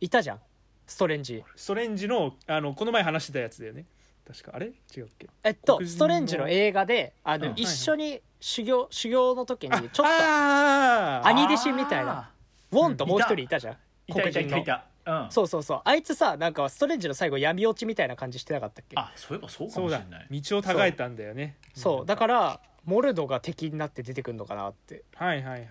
[0.00, 0.40] いたじゃん。
[0.86, 1.42] ストレンジ。
[1.56, 3.84] ストレンジのあのこの前話してたやつだよね
[4.32, 4.52] 確か。
[4.54, 4.66] あれ？
[4.66, 5.28] 違うっけ？
[5.44, 12.12] えっとストレンジの映画であの、うん一緒に修行修行の時にあちょっと兄弟子みたいな。
[12.12, 12.30] あ
[12.72, 13.76] ウォンともう一人いたじゃん、ー
[14.06, 14.84] いたいたいたいた。
[15.06, 15.26] うん。
[15.30, 15.80] そうそうそう。
[15.84, 18.96] あいつさなんかストレンジの最後闇落ちみたいな感じしてなかったっけ？
[18.96, 20.40] あそういえばそうかそうだもしれない。
[20.40, 22.06] 道をたがえたんだよねそう。
[22.06, 25.04] だからモルドが敵になって出てくるのかなって。
[25.14, 25.68] はいはいはいはい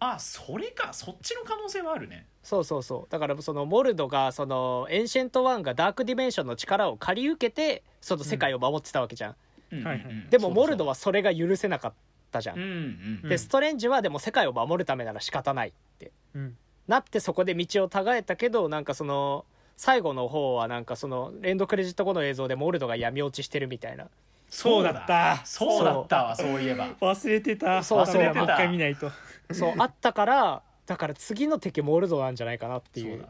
[0.00, 0.92] あそれか。
[0.92, 2.26] そっちの可能性はあるね。
[2.42, 3.12] そうそうそう。
[3.12, 9.36] だからそのモルドがそのエンシェントワンがダークディメンションの力を借り受けてその世界を守ってたわけじゃん、
[9.72, 11.92] うんはいはいでもモルドははそれが許せなかっ
[12.30, 13.28] たじゃん、うんうんうん。
[13.28, 16.12] でストレンジはでも世界を守るためなら仕方ないって。
[16.34, 16.56] うん。
[16.86, 24.08] なってそこで道をたがえたけどなんかその最後の方はなんかそのエンドクレジット後の映像でモルドが闇落ちしてるみたいな
[24.54, 25.42] そうだった。
[25.44, 26.24] そうだった。
[26.24, 26.94] わそういえば。
[27.00, 27.82] 忘れてた。
[27.82, 28.34] そう忘れてた。
[28.34, 29.10] もう一回見ないと。
[29.52, 33.26] そうあったからだから次の敵モルドなんじゃないかなっていう。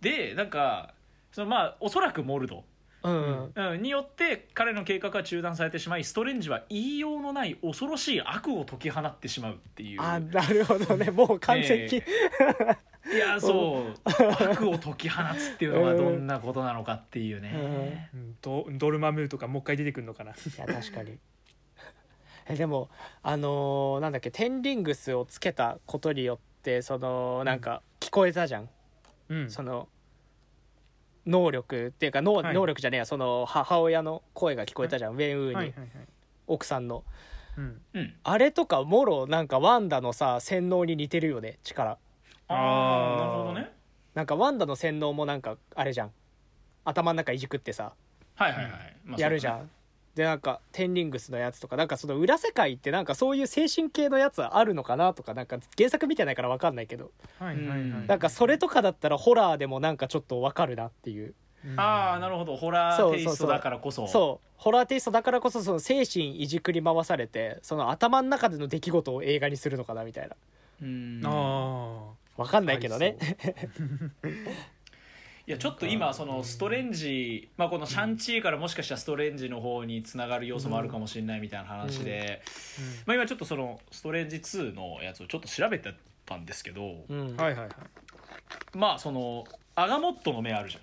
[0.00, 0.92] でなんか
[1.32, 2.64] そのまあおそらくモルド、
[3.02, 3.72] うんうん。
[3.72, 10.02] うん、によって彼の計画は中断されてしまいストレンジは言いようのない恐ろしい悪を解き放ってしまうっていう。
[10.02, 11.10] あなるほどね。
[11.10, 12.04] もう完全に、え
[13.12, 13.94] いやそう。
[14.04, 18.36] 悪を解き放つっていうのはどんなことなのかっていうね、うん。
[18.40, 20.32] ドドルマムーとかもう一回出てくるのかな。
[20.32, 21.18] いや確かに。
[22.46, 22.88] えでも
[23.22, 28.68] あのーなんだっけテンリングスをつけたことによってそのなんか聞こえたじゃん、
[29.28, 29.50] うん。
[29.50, 29.88] その
[31.26, 32.54] 能力っていうか能,、はい。
[32.54, 35.88] 能力じゃねえやその母親の声が聞こえたじゃん、ウェンウーに、はいはいはい。
[36.46, 37.04] 奥さんの。
[37.56, 37.80] うん。
[37.94, 38.14] うん。
[38.24, 41.98] あれとかもろなんかワンダのさ洗脳に似てるよね力
[42.50, 43.72] ああなるほどね。
[44.14, 46.10] なんかワンダの洗脳もなんかあれじゃん。
[46.84, 47.92] 頭の中いじくってさ。
[48.34, 48.72] はいはいはい、
[49.04, 49.70] まあやるじゃん、
[50.14, 51.76] でなんかテンリングスのやつとか。
[51.76, 55.34] なんかその裏世界ってなんかそういう精神系のやつあるのかなとか。
[55.34, 57.12] なんか原作見てないから分かんないけど。
[57.38, 61.34] はいはいはいうんなんかそれとかだったらホラーでもなんかちょっと分かるなっていう。
[61.64, 62.56] うんああなるほど。
[62.56, 64.08] ホラーテイストだからこそ。
[64.08, 70.36] そうホラーテイストだからこそその精神いじくり回されてその頭の中での出来事を映画にするのかなみたいな。
[70.82, 71.20] うん。
[71.24, 73.16] あ分かんないけどね。
[75.46, 82.40] いやちょっと今そのストレンジ、まあ、このシャンチーからもしかしたらストレンジの方につながる要素もあるかもしれないみたいな話で、
[83.04, 85.92] まあ、今ちょっとそのストレンジ2のやつをちょっと調べて
[86.24, 87.34] たんですけど、うん。
[87.36, 87.70] あはいはいはい
[88.74, 90.82] まあそのアガモットの目あるじゃん、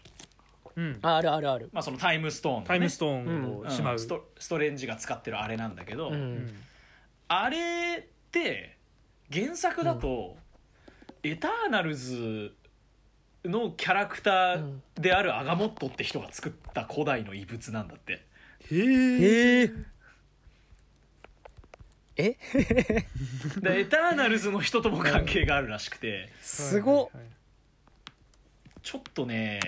[0.77, 0.99] うん。
[1.01, 1.69] ああるあるある。
[1.71, 3.93] まあ、そのタイムストーンの、ね、タイムストーンをしまう。
[3.93, 3.99] うん。
[3.99, 6.11] ストストレンジが使ってるあれなんだけど、
[7.27, 8.77] あれって
[9.31, 10.37] 原作だと、
[11.23, 12.53] エターナルズ
[13.45, 18.13] のキャラクターであるアガモットって人が作った古代の遺物なんだって。
[18.13, 18.21] へ
[18.71, 19.71] えへえ
[22.17, 22.37] え？
[23.61, 26.29] でエターナルズの人とも関係があるらしくて。
[26.41, 27.09] すごっ。
[28.81, 29.59] ちょっとね、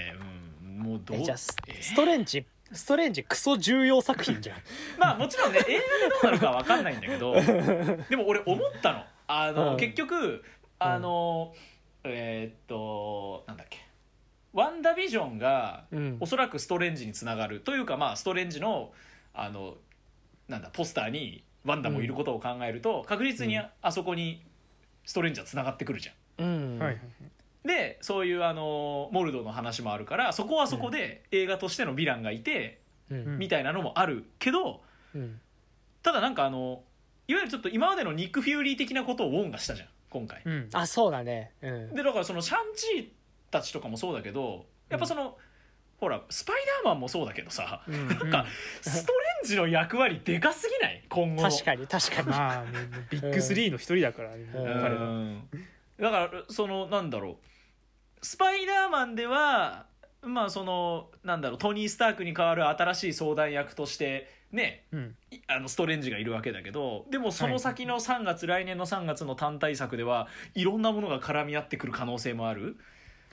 [0.63, 1.17] うん、もうどう？
[1.17, 1.55] えじゃあス
[1.95, 2.45] トレンジ。
[2.71, 4.57] ストレンジクソ重要作品じゃん。
[4.99, 7.33] まあもちろんね映画でどうなるかわかんないんだけど。
[8.09, 9.05] でも俺思ったの。
[9.27, 9.77] あの、うん。
[9.77, 10.43] 結局
[10.79, 11.53] あの、
[12.03, 13.79] えーっとなんだっけ。
[14.53, 16.17] ワンダービジョンがうん。
[16.19, 18.91] おそらくストレンジにつながるというかまあストレンジの
[19.33, 19.75] あの
[20.47, 23.65] なんだポスターにワンダもいることを考えると、確実にうん。
[23.81, 24.41] あそこに
[25.05, 26.45] ストレンジはつながってくるじゃん。
[26.45, 26.79] うん。
[26.79, 26.99] はいはい
[27.65, 32.79] でそういうあのモルドの話もあるからそこはそこで映画としてのヴィランがいて、
[33.11, 33.37] うん。
[33.37, 34.81] みたいなのもあるけど
[35.13, 35.41] うん。
[36.01, 36.83] ただなんかあの
[37.27, 40.41] いわゆるちょっと今までのニック・フューリー的なことをウォンがしたじゃん今回。
[40.45, 40.69] うん。
[40.73, 41.51] あそうだね。
[41.61, 41.93] うん。
[41.93, 43.07] でだからそのシャンチー
[43.51, 45.37] たちとかもそうだけどやっぱその、
[45.97, 48.07] ほらスパイダーマンもそうだけどさうん。
[48.07, 48.45] なんか
[48.81, 51.03] ストレンジの役割でかすぎない？
[51.09, 51.49] 今後の。
[51.49, 52.27] 確かに確かに。
[52.29, 52.69] まあね
[53.09, 54.47] ビッグスリーの一人だからねん。
[54.47, 55.05] う彼は。
[55.05, 55.49] ん。
[55.99, 58.25] だからそのなんだろう。
[58.25, 59.85] スパイダーマンでは
[60.21, 65.15] まあそのなんだろうトニー・スタークに代わる新しい相談役としてねうん。
[65.31, 72.77] いあのストレンジがいるわけだけどでもその先の3月、来年の3月の単体作ではいろんなものが絡み合ってくる可能性もある。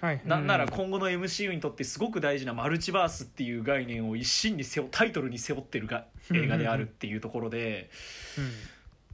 [0.01, 0.21] はい。
[0.25, 7.89] なんなら今後の MCU にとってすごく大事なマルチバースっていう概念を一身に背負タイトルに背負ってるが映画であるっていうところで、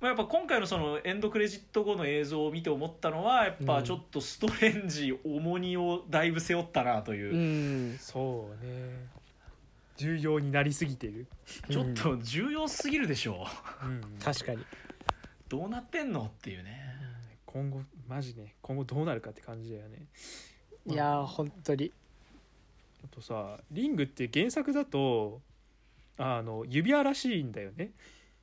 [0.01, 7.39] まあ、やっぱ今回のそのエンドクレジット後の映像を見て思ったのはやっぱちょっとストレンジ重荷をだいぶ背負ったなという、う
[7.95, 7.99] ん。
[8.01, 9.22] そうね
[10.03, 11.29] 重要になりすぎてる。
[11.71, 13.47] ちょっと重要すぎるでしょ。
[13.85, 14.01] ううん。
[14.19, 14.65] 確かに。
[15.49, 16.81] どうなってんのっていうね。
[17.47, 18.57] 今後マジね。
[18.63, 19.99] 今後どうなるかって感じだよね。
[20.87, 21.93] いやー本当に。
[23.05, 25.41] あとさリングって原作だと
[26.19, 27.91] あの指輪らしいんだよね。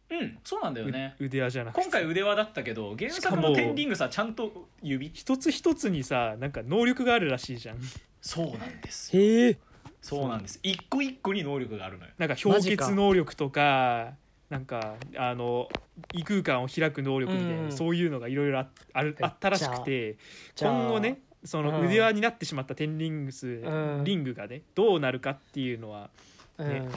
[0.10, 1.16] うんそうなんだよね。
[1.20, 5.12] う腕輪じゃなくて今回腕輪だったけど原作のテンリングさちゃんと指。
[5.14, 7.78] 一つ一つにさなんか能力があるらしいじゃん。
[8.22, 9.22] そうなんですよ。
[9.22, 9.58] へえ
[10.02, 10.60] そうなんです。
[10.64, 12.12] 一個一個に能力があるのよ。
[12.18, 14.14] なんか氷結能力とか
[14.50, 15.70] なんかあの
[16.14, 20.18] 異空間を開く能力みたいな、うんそういうのがいろいろああるえあったらしくて
[20.60, 21.88] 今後ねそのうん。
[21.88, 24.04] 腕輪になってしまったテンリングス、ん。
[24.04, 26.10] リングがねどうなるかっていうのは
[26.58, 26.70] うん。
[26.70, 26.88] ね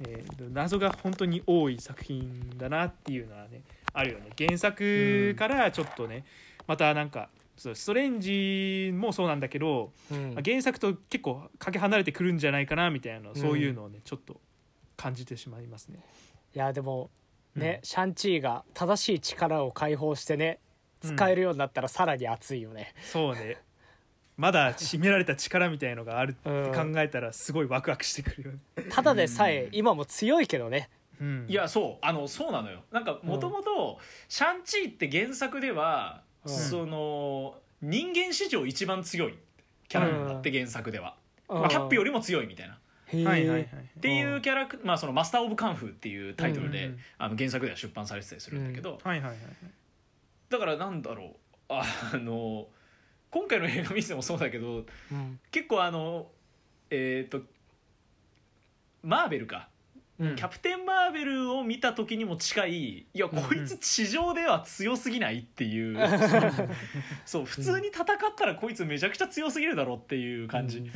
[0.00, 4.30] えー謎が本当に多い作品だなっていうのはねあるよね。
[4.38, 6.24] 原作からちょっとね、
[6.66, 10.34] またなんかそうストレンジもそうなんだけど、うん。
[10.34, 13.36] まあ原作と結構かけ離れてくるんじゃないかなみたいなうん。
[13.36, 14.40] そういうのをねちょっと
[14.96, 16.00] 感じてしまいますね。
[16.54, 17.10] いやでも
[17.54, 17.86] ね、うん。
[17.86, 20.58] シャンチーが正しい力を解放してね
[21.00, 23.58] 使えるようになったらさらに熱いよね、そうね。
[24.36, 26.92] まだ秘められた力みたいのがあるってうん。
[26.94, 28.58] 考えたらすごいワクワクしてくるよね。
[28.90, 30.88] ただでさえ今も強いけどね。
[31.20, 31.46] うん。
[31.48, 32.06] いやそう。
[32.06, 32.82] あのそうなのよ。
[32.90, 33.98] なんかもともと
[34.28, 39.38] シャンチーって原作では、うんその人間史上一番強い
[39.88, 41.16] キャラなんだって原作では、
[41.48, 41.68] うん。
[41.68, 42.78] キャップよりも強いみたいな。
[43.12, 43.62] はいはいはい。
[43.62, 43.66] っ
[44.00, 47.00] ていうキャラクまあそのマスター・オブ・カンフーっていうタイトルで、うんうんうん。
[47.18, 49.38] あの原作では出版されてたりするんだけど、はいはいはい。
[50.48, 51.28] だからなんだろう。
[51.68, 51.84] あ
[52.14, 52.68] の
[53.30, 55.40] 今回の映画見ててもそうだけどうん。
[55.50, 56.28] 結構あの
[56.90, 57.42] えっ、と
[59.02, 59.68] マーベルか
[60.18, 60.36] うん。
[60.36, 65.98] キャプテン・マーベルを見た時にも近いいやこいつ地上では強すぎないっていう
[67.24, 68.06] そう普通に戦っ
[68.36, 70.90] たらこいつめちゃくちゃ強すぎるだろうっていう感じ、うん。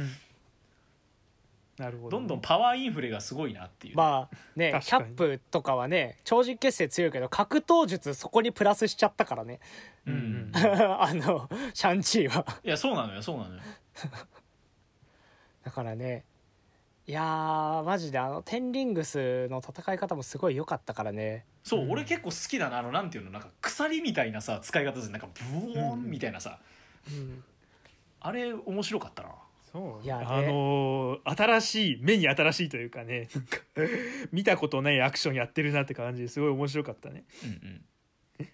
[1.78, 5.14] なるほど、どんどんパワーインフレがすごいなっていう、まあねキャ確かに。
[5.14, 9.60] ップとかはね超人結成強いけど格闘術そこにプラスしちゃったからね。
[10.06, 10.52] うんうん。
[10.56, 12.46] あのシャンチーは。
[12.64, 13.60] いやそうなのよそうなのよ。
[15.64, 16.24] だからね
[17.08, 21.44] いやーマジであのテンリングスの戦い方もすごい良かったからね。
[21.62, 21.90] そう、うん。
[21.92, 26.58] 俺結構好きだなあのなんていうのなんか鎖みたいなさ使い方でなんかブーンみたいなさ、
[27.08, 27.44] うん。
[28.20, 29.28] あれ面白かったな。
[29.72, 30.04] そう。
[30.04, 30.26] いやね。
[30.28, 33.58] あのー新しい目に新しいというかねなんか
[34.32, 37.24] 見たことないアクションやってるなって感じですごい面白かったね。
[37.44, 37.50] うん
[38.40, 38.48] うん。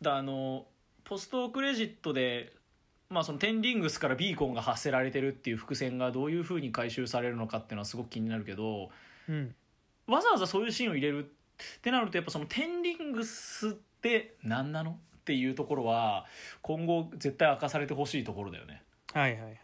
[0.00, 0.66] だあの
[1.04, 2.52] ポストクレジットで
[3.10, 8.90] まあそのテンリングスからビーコンが発せられてるっていう伏線がどういうふうに回収されるのかっていうのはすごく気になるけど
[9.28, 9.54] うん、
[10.06, 14.94] わざわざそういうシーンを入れるってなるとやっぱそのテンリングスって何なのっ
[15.24, 16.24] ていうところは
[16.62, 18.82] 今後絶対明かされてほしいところだよね。
[19.12, 19.58] はいはいはい。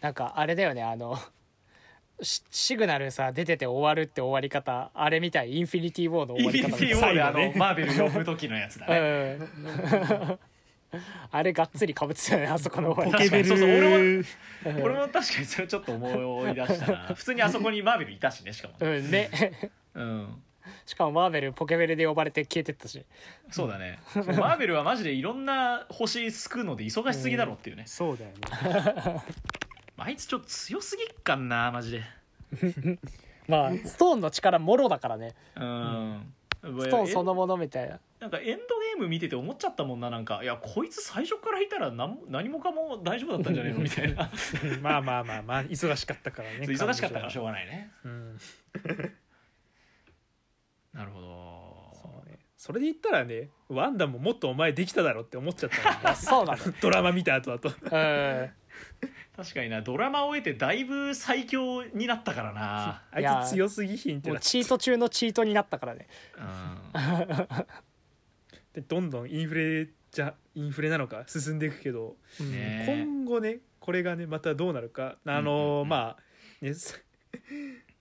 [0.00, 1.18] なんかあれだよねあの
[2.22, 9.38] シシグナルさ出てて終わるって終わり方あれみたいインフィニティ・ウォーの終インフィわり方ニティウォーであのマーベル呼ぶ時のやつだね。
[9.40, 10.38] うん
[11.30, 13.72] あれがっつりかぶってたよねあそこの終わりポケベル確かに。
[13.72, 16.98] そうそう俺うん俺も確かにそれちょっと思い出したな。
[17.14, 18.74] 普通にあそこにマーベルいたしねしかも。
[18.78, 19.30] ねうんね。
[19.94, 20.42] うん。
[20.86, 23.04] しかもマーベルポケベルで呼ばれて消えてったし。
[23.50, 23.98] そうだね。
[24.14, 29.22] マーベルはマジでいろんな星救うので忙しすぎだろっていうね、そうだよね。
[29.96, 32.02] あいつちょっと強すぎっかんなマジで。
[33.46, 35.34] まあストーンの力もろだからね。
[35.56, 36.33] うん、
[36.64, 38.00] ストーンそのものみたいな。
[38.20, 40.42] なんかエンドゲーム見てて思っちゃったもんななんか。
[40.42, 43.80] いやこいつ最初からいたら何も何もかも大丈夫だったんじゃねえの？
[43.80, 44.30] みたいな。
[44.80, 46.66] まあまあまあまあ忙しかったからね。
[46.66, 47.90] 忙しかったからしょううがないね。
[48.04, 48.38] うん、
[50.92, 52.38] なるほそうね。
[52.56, 55.98] それで言ったらね、ワンダももっとお前できただろって思っちゃったね。
[56.04, 56.58] あそうなの？
[56.80, 57.68] ドラマ見た後だと。
[57.68, 57.74] うん。
[57.82, 57.88] ど
[59.36, 59.82] 確かにな。
[59.82, 63.02] ドラマを終えてだいぶ最強になったからな。
[63.10, 66.06] あいつ強すぎひんってなチート中のチートになったからね。
[66.36, 67.56] うん。
[68.74, 75.16] でどんどんインフレじゃインフレなのか進んでいくけど、うんね今後ねこれがねまたどうなるか。
[75.26, 75.88] あうんうんうん。
[75.88, 77.04] まあねす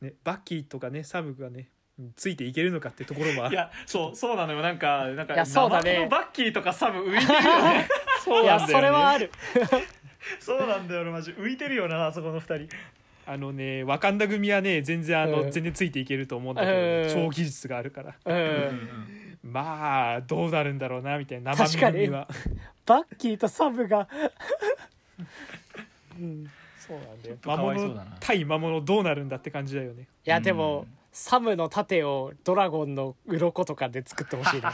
[0.02, 1.70] ねバッキーとかねサムがね
[2.16, 4.62] ついていけるのかってところもあいやそうそうなのよ。
[4.62, 5.94] なんかなんかいやそうだね。
[5.94, 7.88] 生のバッキーとかサム浮いてるよね。
[8.24, 8.82] そういやなんだよね。
[8.82, 9.32] それはある
[10.40, 11.32] そうなんだよなマジ。
[11.32, 12.68] 浮いてるよなあそこの二人。
[13.26, 18.16] あのねワカンダ組はね全然あの、うん全然ついていけると思うんだけどね、うん超技術があるから。
[18.26, 18.80] うん
[19.44, 22.06] まあどうなるんだろうなみたいな生身確かに。
[22.06, 22.28] 組は。
[22.86, 24.08] バッキーとサブが。
[26.20, 26.50] うん。
[26.78, 27.36] そうなんだよ。
[27.42, 28.18] とか魔物わいそうだな。
[28.20, 30.04] 対魔物どうなるんだって感じだよね。
[30.04, 34.74] いやでも、うんサムの盾をドラゴンの鱗とかで作ってほしいな。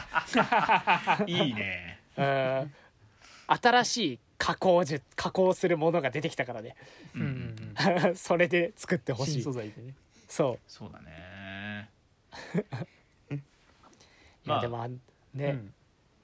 [1.26, 1.98] いいね。
[2.16, 2.72] うん。
[3.46, 6.74] 新しい加工術加工するものが出てきたからね。
[7.14, 8.16] うんうんうん。
[8.16, 9.94] それで作ってほし新い素材でね。
[10.26, 11.90] そそうだね。
[13.30, 13.40] うい
[14.46, 14.56] まあ。
[14.56, 14.98] やでもね、
[15.34, 15.74] うん。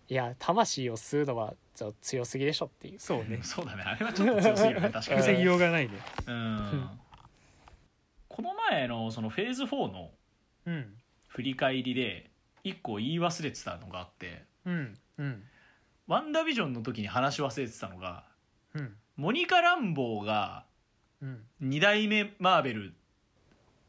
[0.09, 2.99] いや魂を吸うのはちょっと強すぎでしょっていう。
[2.99, 3.43] そうね。
[3.43, 3.83] そうだね。
[3.83, 4.89] あれはちょっと強すぎるね。
[4.89, 5.21] 確かに。
[5.21, 6.99] 防ぎようがないねうん。
[8.29, 10.11] この前のそのフェーズ4の
[10.65, 10.97] うん。
[11.29, 12.31] 振り返りで
[12.65, 14.45] 一個言い忘れてたのがあって。
[14.65, 14.99] うん。
[15.19, 15.45] うん
[16.07, 18.25] ワンダービジョンの時に話し忘れてたのが
[18.75, 18.95] うん。
[19.17, 20.65] モニカ・ランボーが
[21.23, 21.43] うん。
[21.63, 22.95] 2代目マーベル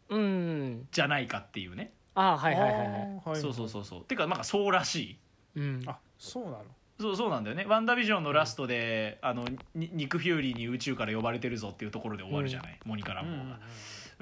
[0.10, 0.88] うん。
[0.92, 2.88] じゃないかっていうね、ああはいはいはいはい。
[3.26, 4.02] あーそうそうそうそう。
[4.06, 5.18] てかなんかそうらしい。
[5.58, 5.84] うん。
[5.86, 6.64] あそうなの？
[7.00, 7.66] そうそうなんだよね。
[7.66, 9.46] ワンダービジョンのラストで、あの
[9.76, 13.60] ニニック・フューリーに宇宙から呼ばれてるぞっていうところで終わるじゃない、モニカ・ランボーが、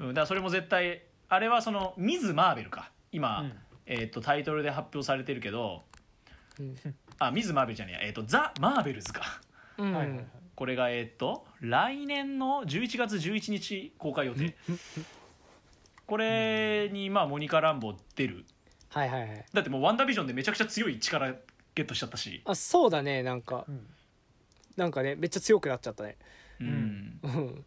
[0.00, 2.90] うんだからそれも絶対あれはそのミズ・マーベルか。
[3.12, 3.52] 今、うん。
[3.86, 5.84] えー、とタイトルで発表されてるけど
[6.58, 6.76] うん
[7.18, 9.40] あミズ・マーベルじゃねえや、えー、とザ・マーベルズか。
[9.78, 9.92] うん。
[9.92, 10.26] はいはいはい。
[10.54, 14.56] これがえっ、と来年の11月11日公開予定。
[16.06, 18.44] これにまあモニカ・ランボー出る。
[18.88, 19.44] はいはいはい。
[19.52, 21.34] だってもうワンダービジョンでめちゃくちゃ強い力
[21.74, 22.42] ゲットしちゃったし。
[22.44, 23.64] あそうだねなんか。
[23.68, 23.86] うん。
[24.76, 26.16] なんかねめっちゃ強くなっちゃったね。
[26.60, 27.20] うん。
[27.22, 27.64] うん。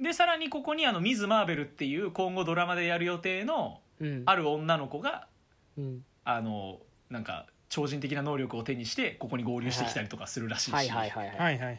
[0.00, 4.22] でさらにここにあのミズ・マーベルっていう今後ドラマでやる予定のうん。
[4.26, 5.28] ある女の子が
[5.76, 6.04] うん。
[6.24, 6.80] あの
[7.10, 11.36] なんか超人的な能力を手にしてここに合流してきたりとかするらしいし、はいはいはいはい。
[11.38, 11.78] はいはいはい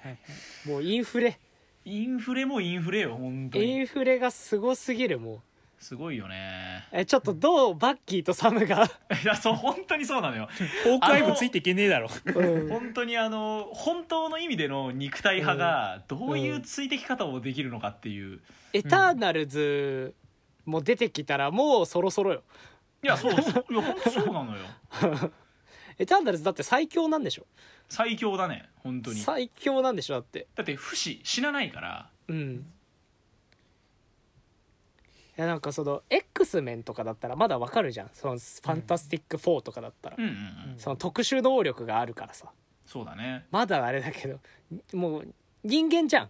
[0.67, 1.37] もうインフレ。
[1.85, 3.65] インフレもインフレよ本当に。
[3.65, 5.43] インフレがすごすぎるも
[5.77, 6.83] すごいよね。
[6.91, 8.85] うえちょっとどうバッキーとサムが、
[9.23, 10.49] いやそう本当にそうなのよ。
[10.83, 12.09] 崩壊部ついていけねえだろ。
[12.25, 12.69] うん。
[12.69, 18.39] 本当にあの本当の意味での肉体派がどういう追跡方をできるのかっていう。
[18.71, 20.15] エターナルズ
[20.65, 22.43] も出てきたらもうそろそろよ。
[23.03, 24.63] いやそうそういや本当そうなのよ。
[25.03, 25.29] エ
[26.07, 27.45] ターナルズだって最強なんでしょ？
[27.89, 29.19] 最強だね本当に。
[29.19, 30.47] だ最強なんでしょだって。
[30.61, 32.09] って不死死なないから。
[32.27, 32.65] うん。
[35.35, 38.09] いやなんかその X メンとかだったらまだわかるじゃん。
[38.13, 40.75] そのファンタスティック4とかだったら、うんうんうん。
[40.77, 42.47] その特殊能力があるからさ。
[42.85, 43.45] そうだね。
[43.49, 44.39] まだあれだけど
[44.93, 45.27] もう
[45.63, 46.29] 人間じゃん。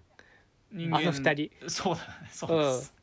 [0.71, 1.51] 人あの二人。
[1.67, 2.93] そうだねそうです、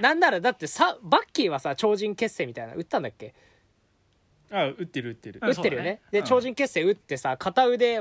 [0.00, 3.34] なんならだってさバッキーはさ超人結成みたいなの打ったんだっけ？
[4.52, 5.40] あ打ってる打ってる。
[5.42, 6.00] うん打ってるよね。
[6.10, 8.00] で超人結成打ってさ片腕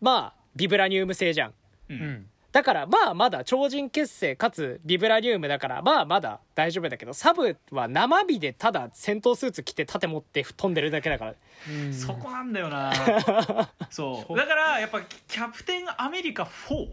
[0.00, 1.50] まあビブラニウム製じゃん。
[1.50, 1.54] う
[1.92, 2.00] うん。
[2.00, 11.34] んだからまあまだ超人結成かつビブラニウムだからまあまだ大丈夫だけどサブは生身でただ戦闘スーツ着て盾持って飛んでるだけだから。
[11.70, 11.92] うん。
[11.92, 12.90] そこなんだよな。
[13.90, 14.36] そう。
[14.36, 16.88] だからやっぱキャプテンアメリカ4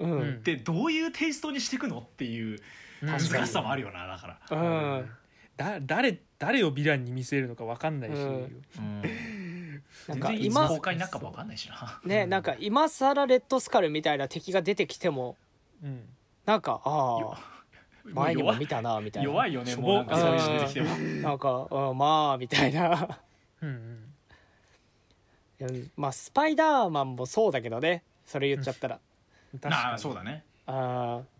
[0.00, 0.28] うん、ううん。
[0.30, 2.58] んってどういうテイストにしていくのっていう
[3.02, 5.02] 難しさもあるよなだから
[5.56, 8.60] だ誰誰をヴィランに見せるのか分かんないし、うん。
[8.78, 9.82] うん。
[10.08, 12.00] なんか今公開になるかも分かんないしな。
[12.04, 15.36] ねなんか今更レッドスカルみたいな敵が出てきても
[15.82, 16.02] うん。
[16.44, 17.56] なんかああ
[18.04, 19.30] 前にも見たたなみたいな。
[19.30, 20.96] 弱いよねもうなんかそういうの出てきても。
[21.22, 23.18] なんか、うん、まあみたいな。
[23.62, 24.06] うん
[25.60, 25.90] うん。
[25.96, 28.02] まあスパイダーマンもそうだけどね。
[28.26, 29.00] それ言っちゃったら、
[29.54, 29.84] うん、確かに。
[29.84, 30.44] なあそうだね。
[30.66, 31.35] ああ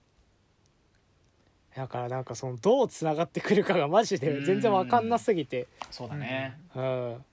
[1.77, 5.67] だからなんかそのどうつながってくるかがマジで全然わかんなすぎて。
[5.91, 6.59] そうだね。
[6.75, 7.25] うん。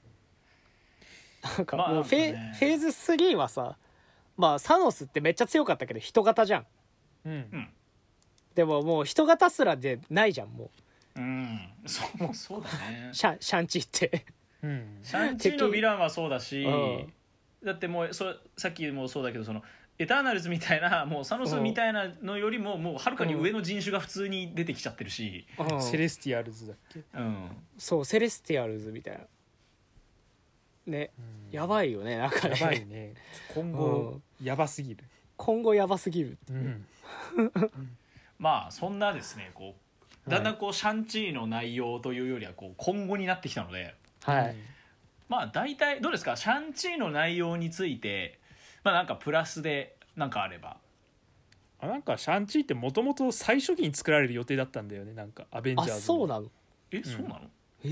[1.58, 3.78] なんかまあもうフェ,、フェーズ3はさ
[4.36, 6.66] まあサノスってめっちゃ強かったけど人型じゃん。
[7.26, 7.70] うん。
[8.54, 10.70] でももう人型すらでないじゃんも
[11.16, 11.22] う。
[11.22, 11.60] ん。
[11.86, 13.12] そうそうだね。
[13.14, 14.26] うシャンシャンチって。
[14.62, 15.00] うん。
[15.02, 17.14] シャンチーのヴィランはそうだしうん。
[17.64, 18.26] だってもうそ
[18.58, 19.64] さっきもそうだけどその
[20.00, 25.82] エターナルズみたいな もうサノスみたいなのよりももうはるかに上の人種が普通に出てきちゃってるし、うん。
[25.82, 29.26] セレスティアルズだっけ、うん、そうセレスティアルズみたいな。
[30.88, 31.12] ね。
[31.18, 31.52] うん。
[31.52, 32.60] やばいよねなんかね。
[32.60, 33.14] やばいね。
[33.54, 35.04] 今後やばすぎる、
[35.38, 36.86] 今後やばすぎるうん。
[38.39, 39.76] まあそんなですねこ
[40.28, 43.94] うだんだんこうシャンチーの内容というよりはこう今後になってきたので。
[44.24, 44.56] はい、
[45.28, 46.36] まあ大体どうですか？
[46.36, 48.39] シャンチーの内容について
[48.84, 50.77] まあなんかプラスでなんかあれば。
[51.79, 55.99] あなんかシャンチーってもともと最初期に作られる予定だったんだよねなんかアベンジャあーズの。
[55.99, 56.47] そうなの？
[56.91, 57.41] え、そうなの？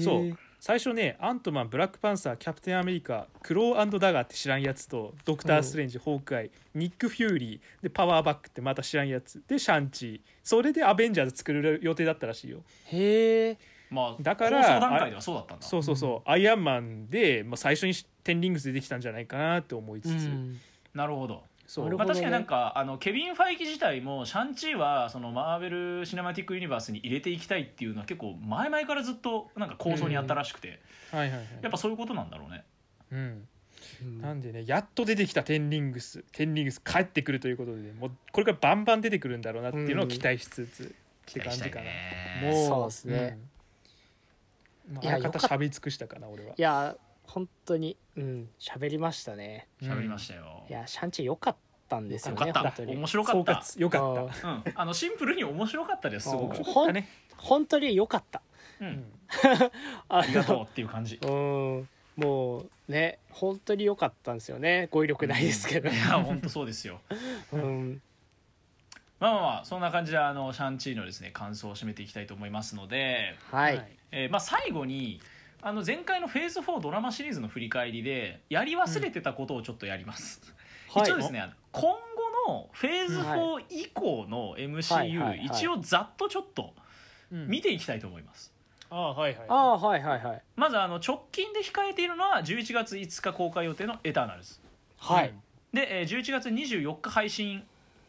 [0.01, 0.37] そう。
[0.61, 9.41] 最初ねアントマンブラックパンサーキャプテンアメリカクローダガーって知らんやつとドクター・ストレンジ、ホークアイニック・フューリーでパワーバックってまた知らんやつ。
[9.47, 10.21] でシャンチー。
[10.43, 12.59] それでアベンジャーズ作る予定だったらしいよ。
[12.85, 13.57] へえ
[13.89, 15.65] まあだから構想段階ではそうだったんだ。
[15.65, 20.61] そうそうそう、アイアンマンで、まあ、最初にテンリングス出てきたんじゃないかなって思いつつ、うん
[20.93, 21.43] なるほど。
[21.67, 21.97] そう。
[21.97, 30.81] まあ、確かになんかあのケビン・ファイキ自体もシャンチーはそのマーベル・シネマティック・ユニバースに入れていきたいっていうのは結構前々からずっとなんか構想にあったらしくて、
[31.11, 31.45] はいはいはい。
[31.61, 32.65] やっぱそういうことなんだろうね。
[33.11, 33.47] うん、
[34.03, 34.21] うん。
[34.21, 41.91] なんでねやっと出てきたテンリングステンリングス帰ってくるということで、ね、もうこれからバンバン出てくるんだろうなっていうのを期待しつつ、って感じかな、ね。
[42.43, 43.39] もうそうですね、
[44.89, 44.95] うん。
[44.95, 46.53] まあ、いやあらかたよかっ喋り尽くしたかな俺は。
[46.57, 46.97] いや
[47.33, 48.49] 本当にうん。
[48.59, 49.67] 喋りましたね。
[49.81, 51.55] 喋りましたよ、いやシャンチー良かっ
[51.87, 52.61] たんですよよかった。
[52.61, 52.95] ね本当に。
[52.97, 53.51] 面白か総った。
[53.53, 56.57] 括よかっあうん、あのシンプルに面白かったですすごく。
[56.57, 57.07] あー、たよかったね、
[57.37, 58.41] 本当に良かった。
[58.81, 58.91] う、うん。
[58.91, 59.05] ん
[60.09, 61.19] あありがとうっていう感じ。
[61.21, 61.89] うん。
[62.17, 64.89] もうね本当に良かったんですよね。
[64.91, 65.89] 語彙力ないですけど。
[65.89, 66.99] いや本当そうですよ。
[67.53, 68.01] うん。
[69.21, 75.21] まあまあまあそんな感じであのシャンチーのですね感想を締めていきたいと思いますので、はい、えーまあ、最後に
[75.63, 80.41] あの前回のフェーズ4ドラマシリーズの振り返りでやり忘れてたことをちょっとやります、
[80.89, 81.03] はい。
[81.03, 85.45] 一応ですね今後のフェーズ4以降のはいはい MCU はい。
[85.45, 86.73] 一応ざっとちょっと
[87.31, 87.47] うん。
[87.47, 88.51] 見ていきたいと思います、
[88.89, 89.45] ああはいはい。
[89.47, 90.41] ああはいはいはい。
[90.55, 94.59] まずあの直近で控えているのは11月5日公開予定の「エターナルズ。
[94.97, 95.33] はい、
[95.73, 97.63] で、えー11月24日配信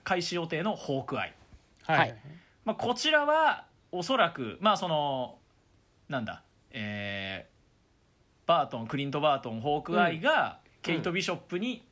[0.05, 1.35] 開始予定の「ホークアイ。
[1.85, 2.17] はいはい。
[2.65, 5.39] まあ、こちらはおそらくまあその
[6.09, 6.43] なんだ
[6.73, 7.53] えー
[8.45, 11.85] バートンクリント・バートンホークアイがケイト・ビショップに、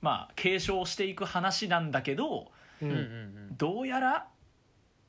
[0.00, 2.50] まあ継承していく話なんだけど
[2.80, 3.56] ううんんうん。
[3.56, 4.28] どうやら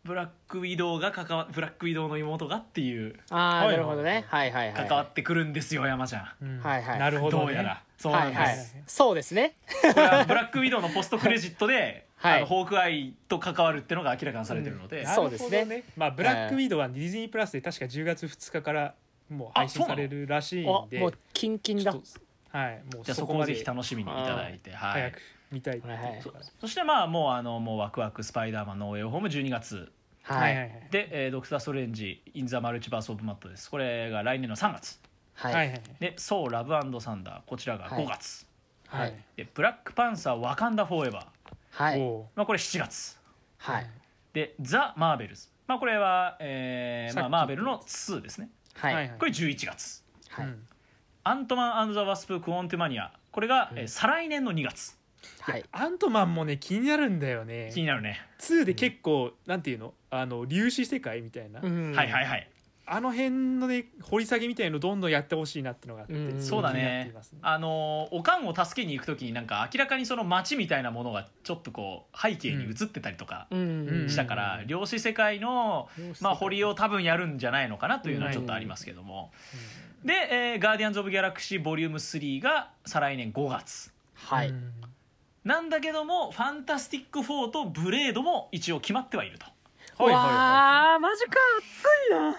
[0.04, 4.26] ブラックウィドウが関わブラックウィドウの妹がっていうああ、はいなるほどね。
[4.28, 4.88] はいはいはい。
[4.88, 6.46] 関わってくるんですよ山ちゃん。
[6.46, 6.60] うん。
[6.60, 7.00] はいはい。
[7.00, 7.46] なるほどね。
[7.46, 7.84] どうやら。
[7.98, 8.58] そうなんです、はいはい。
[8.88, 9.56] そうですね。
[9.94, 12.38] これはブラックウィドウのポストクレジットで、はい。
[12.38, 15.84] あのホークアイと関わるっていうのが明らかにされてるので、なるほどそうですね。
[15.96, 18.96] まあブラックウィドウはディズニープラスで確か10月2日から
[19.30, 20.98] もう配信されるらしいんで。
[20.98, 21.92] おもうキンキンだ。
[21.92, 22.02] ちょっ
[22.52, 22.84] とはい。
[22.94, 25.02] もうじゃあそそこまでぜひ楽しみにいただいて、はい。
[25.02, 25.20] 早く
[25.52, 29.92] 見たいっていうはいはいことからそしてまあもうあのもうワクワクスパイダーマンのウェイホーム12月。
[30.24, 30.88] ははいいはいはい。
[30.90, 33.70] で、えードクター・ストレンジ・イン・ザ・マルチバース・オブ・マットです。
[33.70, 35.00] これが来年の3月。
[35.36, 35.82] ははいいはい。
[36.00, 38.48] で「ソー・ラブサンダー」こちらが5月、
[38.88, 39.14] はい。
[39.36, 41.26] で「ブラックパンサー・ワカンダ・フォーエバー
[41.76, 42.02] はい。
[42.02, 43.18] おう」まあ、これ7月。
[43.58, 43.90] はい。
[44.34, 48.50] で「ザ・マーベルズ」まあこれは、えーまあ、マーベルの2ですね。
[48.76, 48.94] はい。
[48.94, 50.04] はいこれ11月。
[50.30, 50.46] はい。
[50.46, 50.68] うん
[51.24, 53.80] 「アントマンザ・ワスプ・クオンティマニア」これが、うん。
[53.80, 54.98] えー再来年の2月。
[55.42, 55.66] はい。
[55.72, 57.72] アントマンもね気になるんだよね。
[57.74, 59.94] 気になるね、2で結構なんていうの？
[60.12, 61.62] あの粒子世界みたいな。
[61.62, 61.94] うん。
[61.96, 62.50] はいはいはい
[62.88, 67.12] あの辺のね掘り下げみたいのどんどんやってほしいなってのがあってうんそうだね。
[67.14, 67.14] ね。
[67.42, 75.90] あのおかんを助けに行く時になんか明らかにその街みたいなものがちょっとこう背景に映ってたりとかしたから、量子世界の、
[76.22, 79.32] まあ、堀を多分やるんじゃないのかなというのはちょっとありますけども、
[80.04, 83.92] で、えーガーディアンズ・オブ・ギャラクシーボリューム3が再来年5月。
[84.14, 84.50] はい。
[84.50, 84.72] うん。
[85.44, 89.46] なんだけどもファンタスティック4とブレードも一応決まってはいると。
[89.98, 92.36] はいはいはわあマジか熱いな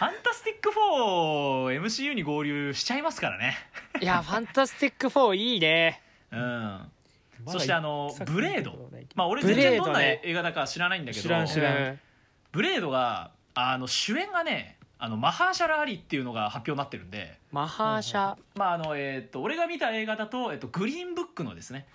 [0.00, 3.54] ファンタスティック 4MCU に合流しちゃいますからね。
[4.00, 6.00] いや ファンタスティック4いいね。
[6.32, 6.90] うん。
[7.46, 8.88] そしてあのブレード。
[9.14, 11.76] まあ俺全然どんな映画だか知らないんだけど知らん知らん。
[11.76, 12.00] うん
[12.50, 17.38] ブレードがあの主演がねあのマハーシャラ・アリっていうのが発表になってるんで。
[17.52, 18.38] マハーシャ。
[18.54, 21.86] まああのえー、と俺が見た映画だと、えっとグリーンブックのですね、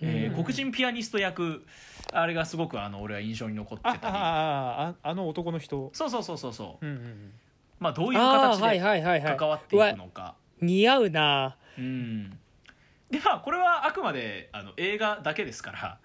[0.00, 0.42] えーうん。
[0.42, 1.64] 黒人ピアニスト役
[2.12, 3.98] あれがすごくあの俺は印象に残ってたり。
[4.02, 5.90] あああああの男の人。
[5.94, 6.84] そうそうそうそうそう。
[6.84, 7.32] うんうんうん
[7.78, 10.34] まあどういう形ではいはいはい関わっていくのか。
[10.60, 11.56] 似合うな。
[11.78, 12.30] うん。
[13.10, 15.98] でまあこれはあくまであの映画だけですから。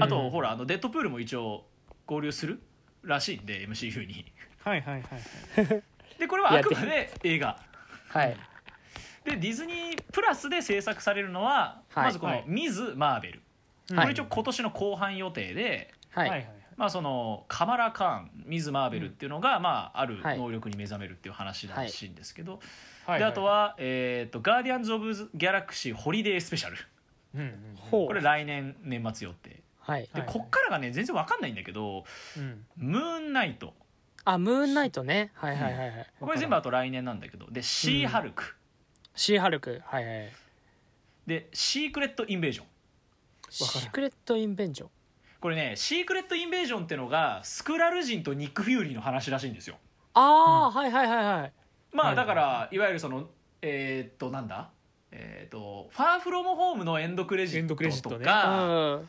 [0.00, 1.64] あと、うんほらあのデッドプールも一応
[2.06, 2.60] 合流する
[3.02, 4.32] らしいんで MCU に。
[4.62, 5.82] はいはいはい
[6.18, 7.58] でこれはあくまで映画。
[8.08, 8.36] はい。
[9.24, 12.04] でディズニープラスで制作されるのは、はい。
[12.06, 13.42] まずこのはい「ミズ・マーベル」
[13.90, 20.38] うんこれ一応今年の後半予定で、はいはいはいまあ、そのカマラ・カーンミズ・マーベルっていうのが、まあ、あるはい。
[20.38, 22.60] 能力に目覚めるっていう話らしいんですけど、
[23.06, 23.18] はい。
[23.18, 26.76] であとは、えーと「ガーディアンズ・オブ・ギャラクシー・ホリデー・スペシャル」
[27.34, 27.76] うんうん。
[27.76, 28.06] ほう。
[28.08, 29.62] これ来年年末予定。
[29.80, 30.08] はい。
[30.12, 30.28] で、はい。
[30.30, 32.04] こっからがね全然わかんないんだけど
[32.36, 33.72] うん「ムーンナイト
[34.24, 35.30] あムーンナイトね。
[35.34, 38.56] はいはいはいはい」これ全部あと来年なんだけどで「シー・ハルク」
[39.14, 40.32] シーハルクはいはい。
[41.26, 42.66] で「シークレット・インベージョン」
[43.48, 44.90] シークレットインベージョン
[45.46, 49.76] これねシークレット・インベージョンってのがスクラル人とニック・フューリーの話らしいんですよ。
[50.12, 51.40] ああはいはいはいはい。
[51.42, 51.52] はい。
[51.92, 53.28] まあだからいわゆるその
[53.62, 54.70] えーっとなんだ？
[55.12, 58.26] えーっと「ファーフロムホーム」のエンドクレジットとエンドクレジットね。
[58.26, 59.00] か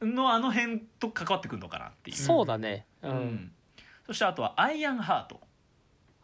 [0.00, 0.14] うん。
[0.16, 2.84] のあの辺と関わってくるのかなっていう、そうだね。
[3.02, 3.16] ううん。
[3.16, 3.52] ん
[4.08, 5.40] そしてあとは「アイアンハート。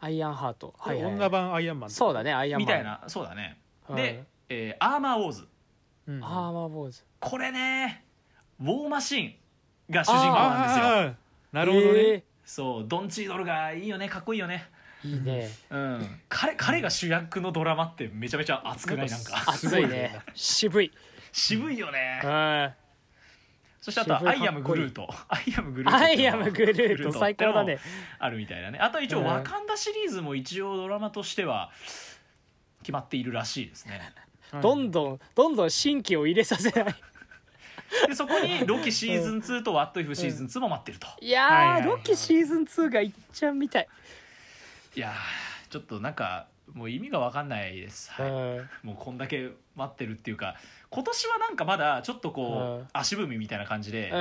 [0.01, 0.75] アイアンハート。
[0.77, 1.11] こはいはい。
[1.11, 2.67] れ女版アイアンマンそうだねアイ」アンマン。
[2.67, 3.01] みたいな。
[3.07, 3.57] そうだね。
[3.87, 5.47] うんで、えーアーマーウォーズ」
[6.07, 6.21] うん。
[6.21, 8.02] アーマーボーズこれね
[8.63, 9.33] ウォーマシーン
[9.89, 10.85] が主人公なんですよ。
[10.85, 11.13] あー
[11.51, 11.99] なるほどね。
[11.99, 14.69] えそうドンチードルがいいよねかっこいいよね。
[15.05, 15.49] ーいいね。
[15.69, 16.19] うん。
[16.29, 19.09] 彼彼が主役のドラマってめちゃめちゃ熱くない？
[19.09, 20.19] なんか熱いね。
[20.33, 20.91] 渋い。
[21.31, 22.21] 渋いよね。
[22.23, 22.71] うん
[23.81, 27.79] そしてあとは「アイアムグルート」「アイアムグルート」アイアムグルート最高だね。
[28.17, 28.79] あるみたいなね。
[28.79, 29.25] あとは一応うん。
[29.25, 31.69] ワカンダシリーズも一応ドラマとしては
[32.79, 33.99] 決まっているらしいですね。
[34.61, 36.95] どんどんどんどん新規を入れさせない
[38.07, 41.07] でそこに ロキシーズン2とワットイフシーズン2も待ってると。
[41.21, 43.87] いやー、はいはいはいロキシーズン2がいっちゃんみたい、
[44.95, 48.29] いやーちょっとなんかもう意味が分かんないです、はい。
[48.29, 48.69] うん。
[48.83, 50.55] もうこんだけ待ってるっていうか
[50.89, 52.87] 今年はなんかまだちょっとこう、うん。
[52.93, 54.15] 足踏みみたいな感じで、う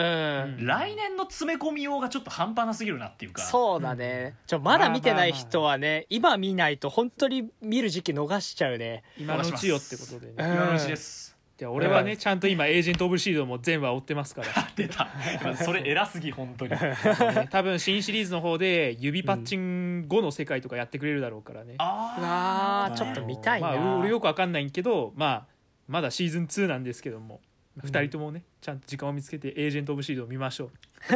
[0.62, 0.66] ん。
[0.66, 3.42] 来年の詰め込みようがちょっと半端なすぎるなっていうか。
[3.42, 4.36] そうだね。
[4.46, 9.02] ちょまだ見てない人はね今見ないと本当に見る時期逃しちゃうね。
[9.18, 10.34] 今のうちよってことでね。
[10.38, 11.32] うん今のうちです
[11.68, 14.48] っで俺はねちゃんと今エージェント・オブ・シールドも全話追ってますから。
[14.76, 15.08] 出た。
[15.56, 16.70] それ偉すぎ本当に。
[16.76, 22.96] ね多分新シリーズの方で指パッチン後の世界とかやってくれるだろうからね、ああー。
[22.96, 25.46] ちょっと見たいな、まあ俺よくわかんないんけどまあ
[25.88, 27.40] まだシーズン2なんですけども、
[27.76, 30.70] うん2人ともねちゃんと時間を見つけてエージェント・オブ・シールドを見ましょう。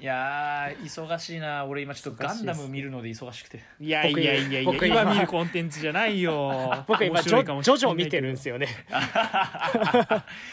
[0.00, 1.64] いやー忙しいな。
[1.64, 3.60] 俺今ちょっとガンダム見るので忙しくて。
[3.80, 6.84] いやいやいやいや僕今今見るコンテンツじゃないよ。
[6.86, 8.68] 僕今ジョジョジョ見てるんですよよね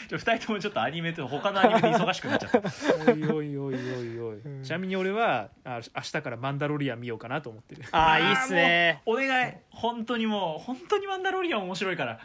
[0.08, 3.12] ちょ2人ともちょっとアニメと他のアニメで忙しくなっちゃった。
[3.12, 4.62] おいおいおいおいおい、うん。
[4.64, 7.84] ちなみに俺はあ明日からマンダロリアン見ようかなと思ってる。
[7.92, 9.02] ああいいっすね。
[9.06, 9.54] お願い。
[9.70, 12.18] 本当にもう本当にマンダロリアン面白いから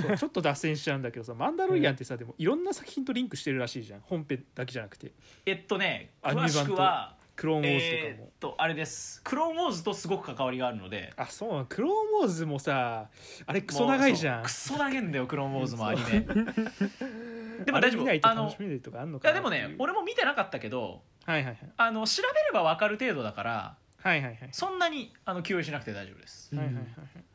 [0.00, 4.00] そう ちょっと脱線しちゃうんだけどさマンダロリアンってさ、でもいろんな作品とリンクしてるらしいじゃん。
[4.00, 5.12] 本編だけじゃなくて。
[5.46, 9.20] えっとね詳しくはクローンウォーズとかも、えとあれです。
[9.22, 11.12] クローンウォーズとすごく関わりがあるので。
[11.16, 13.08] あそうなのクローンウォーズもさ
[13.46, 14.42] あれクソ長いじゃん。
[14.44, 16.20] クソ長いんだよクローンウォーズもアニメ。
[17.64, 18.28] でも大丈夫。
[18.28, 21.58] あのいとかあんのいやでもね俺も見てなかったけどはいはいはい。
[21.76, 24.48] あの調べれば分かる程度だからはいはいはい。
[24.52, 26.84] そんなにあの気負いしなくて大丈夫です、うんはいはいはい。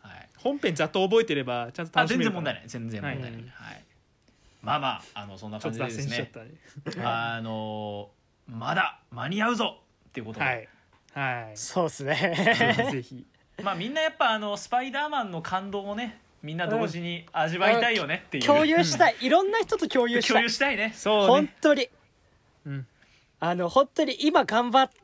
[0.01, 2.63] はい、本編ざっと覚えてればちゃんとあ楽し全然問題ない。
[2.67, 3.83] 全然問題ない、はいはい。
[4.61, 7.05] まあまああのそんなちょっと感じでです脱線しちゃっねたね。
[7.05, 8.09] あの
[8.47, 9.77] まだ間に合うぞ
[10.09, 10.67] っていうことで、はい
[11.13, 11.57] はい。
[11.57, 12.15] そうっすね。
[12.91, 13.25] ぜひ
[13.63, 19.15] まあみんなやっぱあのスパイダーマンの感動をねみんな同時に味わいたいよねっていう、共有したい。
[19.21, 20.93] いろんな人と共有した共い有したいね。
[20.95, 21.27] そうね。
[21.27, 21.89] 本当に。
[22.67, 22.87] うん。
[23.41, 24.98] あの本当に今頑張って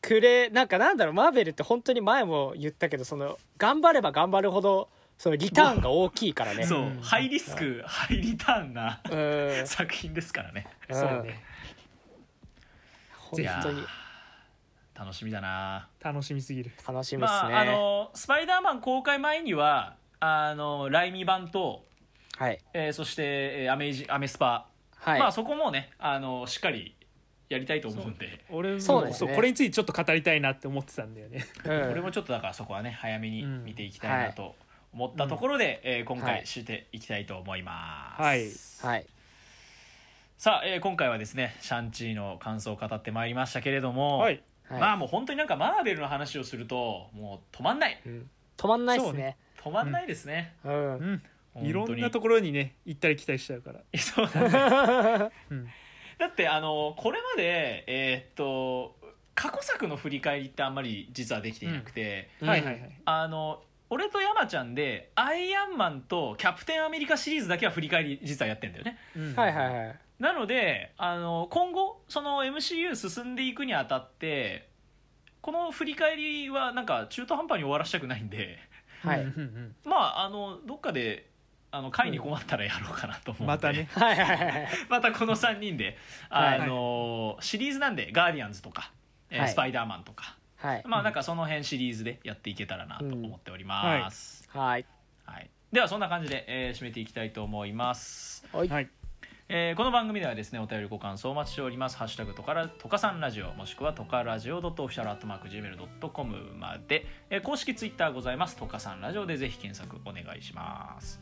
[0.00, 4.88] くれなんかなんだろうマーベルって本当に前も言ったけどその頑張れば頑張るほど
[5.20, 6.64] そのリターンが大きいからね。
[6.64, 7.00] そう、うん。
[7.02, 9.66] ハイリスクハイリターンなうん。
[9.66, 10.66] 作品ですからね。
[10.90, 11.42] そうね。
[13.18, 13.82] 本当に。
[14.94, 15.88] 楽しみだな。
[16.02, 21.84] 楽しみっすね、ままああのスパイダーマン公開前にはあのライミ版と、
[22.38, 22.58] はい。
[22.72, 26.96] えーそして、えーアメイジアメスパ、はい、まあそこもねあのしっかり
[27.50, 28.40] やりたいと思うんで。
[28.48, 29.34] 俺もそうですね。
[29.34, 31.44] これについてちょっと語りたいなって思ってたんだよね。
[31.64, 31.90] うん。
[31.90, 33.64] 俺もちょっとだからそこはね早めにうん。
[33.64, 34.54] 見ていきたいなと
[34.94, 36.34] 思ったところで、えー今はい。
[36.36, 38.94] 回していきたいと思います、はい。
[38.94, 39.06] はい。
[40.38, 44.40] さあ、えー今回はですねシャンチーの感想を語ってまいりましたけれども、はい。
[44.68, 44.80] はい。
[44.80, 48.00] まあもう本当になんかマーベルの話をするともう止まんない。
[48.06, 48.30] うん。
[48.56, 49.36] 止まんないっすね。
[49.60, 51.20] 止まんないですね、うん、
[51.56, 51.66] うん。
[51.66, 53.80] いろんなところにね行ったり来たりしちゃうから。
[53.98, 55.30] そうだね。
[55.50, 55.68] うん
[56.20, 58.94] だってあのこれまでえーっと
[59.34, 62.48] 過去作の振り返りってあんまり実はできていなくて、うん。
[62.48, 63.00] はいはいはい。
[63.06, 68.98] あの俺と山ちゃんでアイアンマンとキャプテンアメリカシリーズだけは振り返り実はやってんだよね。
[69.16, 69.34] うん。
[69.34, 69.98] はいはいはい。
[70.18, 74.68] なのであの今後その MCU 進んでいくにあたって
[75.40, 78.58] この振り返りはなんか中途半端に終わらせたくないんで。
[79.02, 79.22] はい。
[79.22, 79.74] うんうんうん。
[79.84, 81.29] まああのどっかで
[81.72, 83.88] あの会に困ったらやろうかなと思うんで、またね。
[83.94, 84.68] はいはいはいはい。
[84.88, 85.96] またこの3人で、
[86.28, 86.60] はい。
[86.60, 88.90] あのシリーズなんで「ガーディアンズ」とか、
[89.30, 89.48] えーはい。
[89.48, 90.82] スパイダーマン」とか、はい。
[90.86, 94.84] まあなんかその辺シリーズでやっていけたらなと思っております、はい。
[95.24, 95.50] はい。
[95.72, 98.68] ではそんな感じで、えー締めていきたいと思います、はい。
[98.68, 98.88] はい。
[99.48, 108.56] えーこの番組ではですねお便りご感想お待ちしております「ハッシュタグとからとかさんラジオ」もしくはとかラジオ .official.gmail.com まで、えー公式ツイッターございます。
[108.56, 111.20] とかさんラジオでぜひ検索お願いします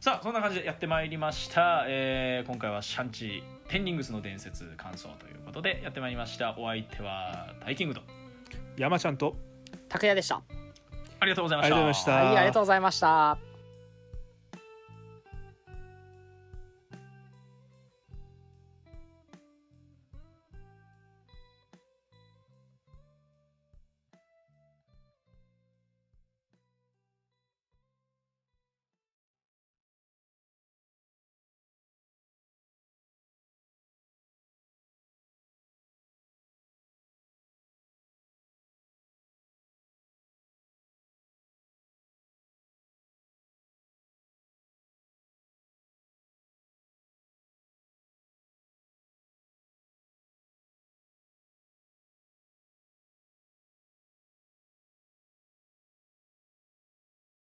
[0.00, 6.56] さあそんな感じでやってまいりました、えー今回はシャンチーテンリングスの伝説感想ということでやってまいりました。
[6.58, 8.00] お相手はタイキングと。
[8.78, 9.36] 山ちゃんと。
[9.90, 10.42] 拓也でした。
[11.20, 11.76] ありがとうございました。
[11.76, 12.12] ありがとうございました。
[12.12, 13.49] はいありがとうございました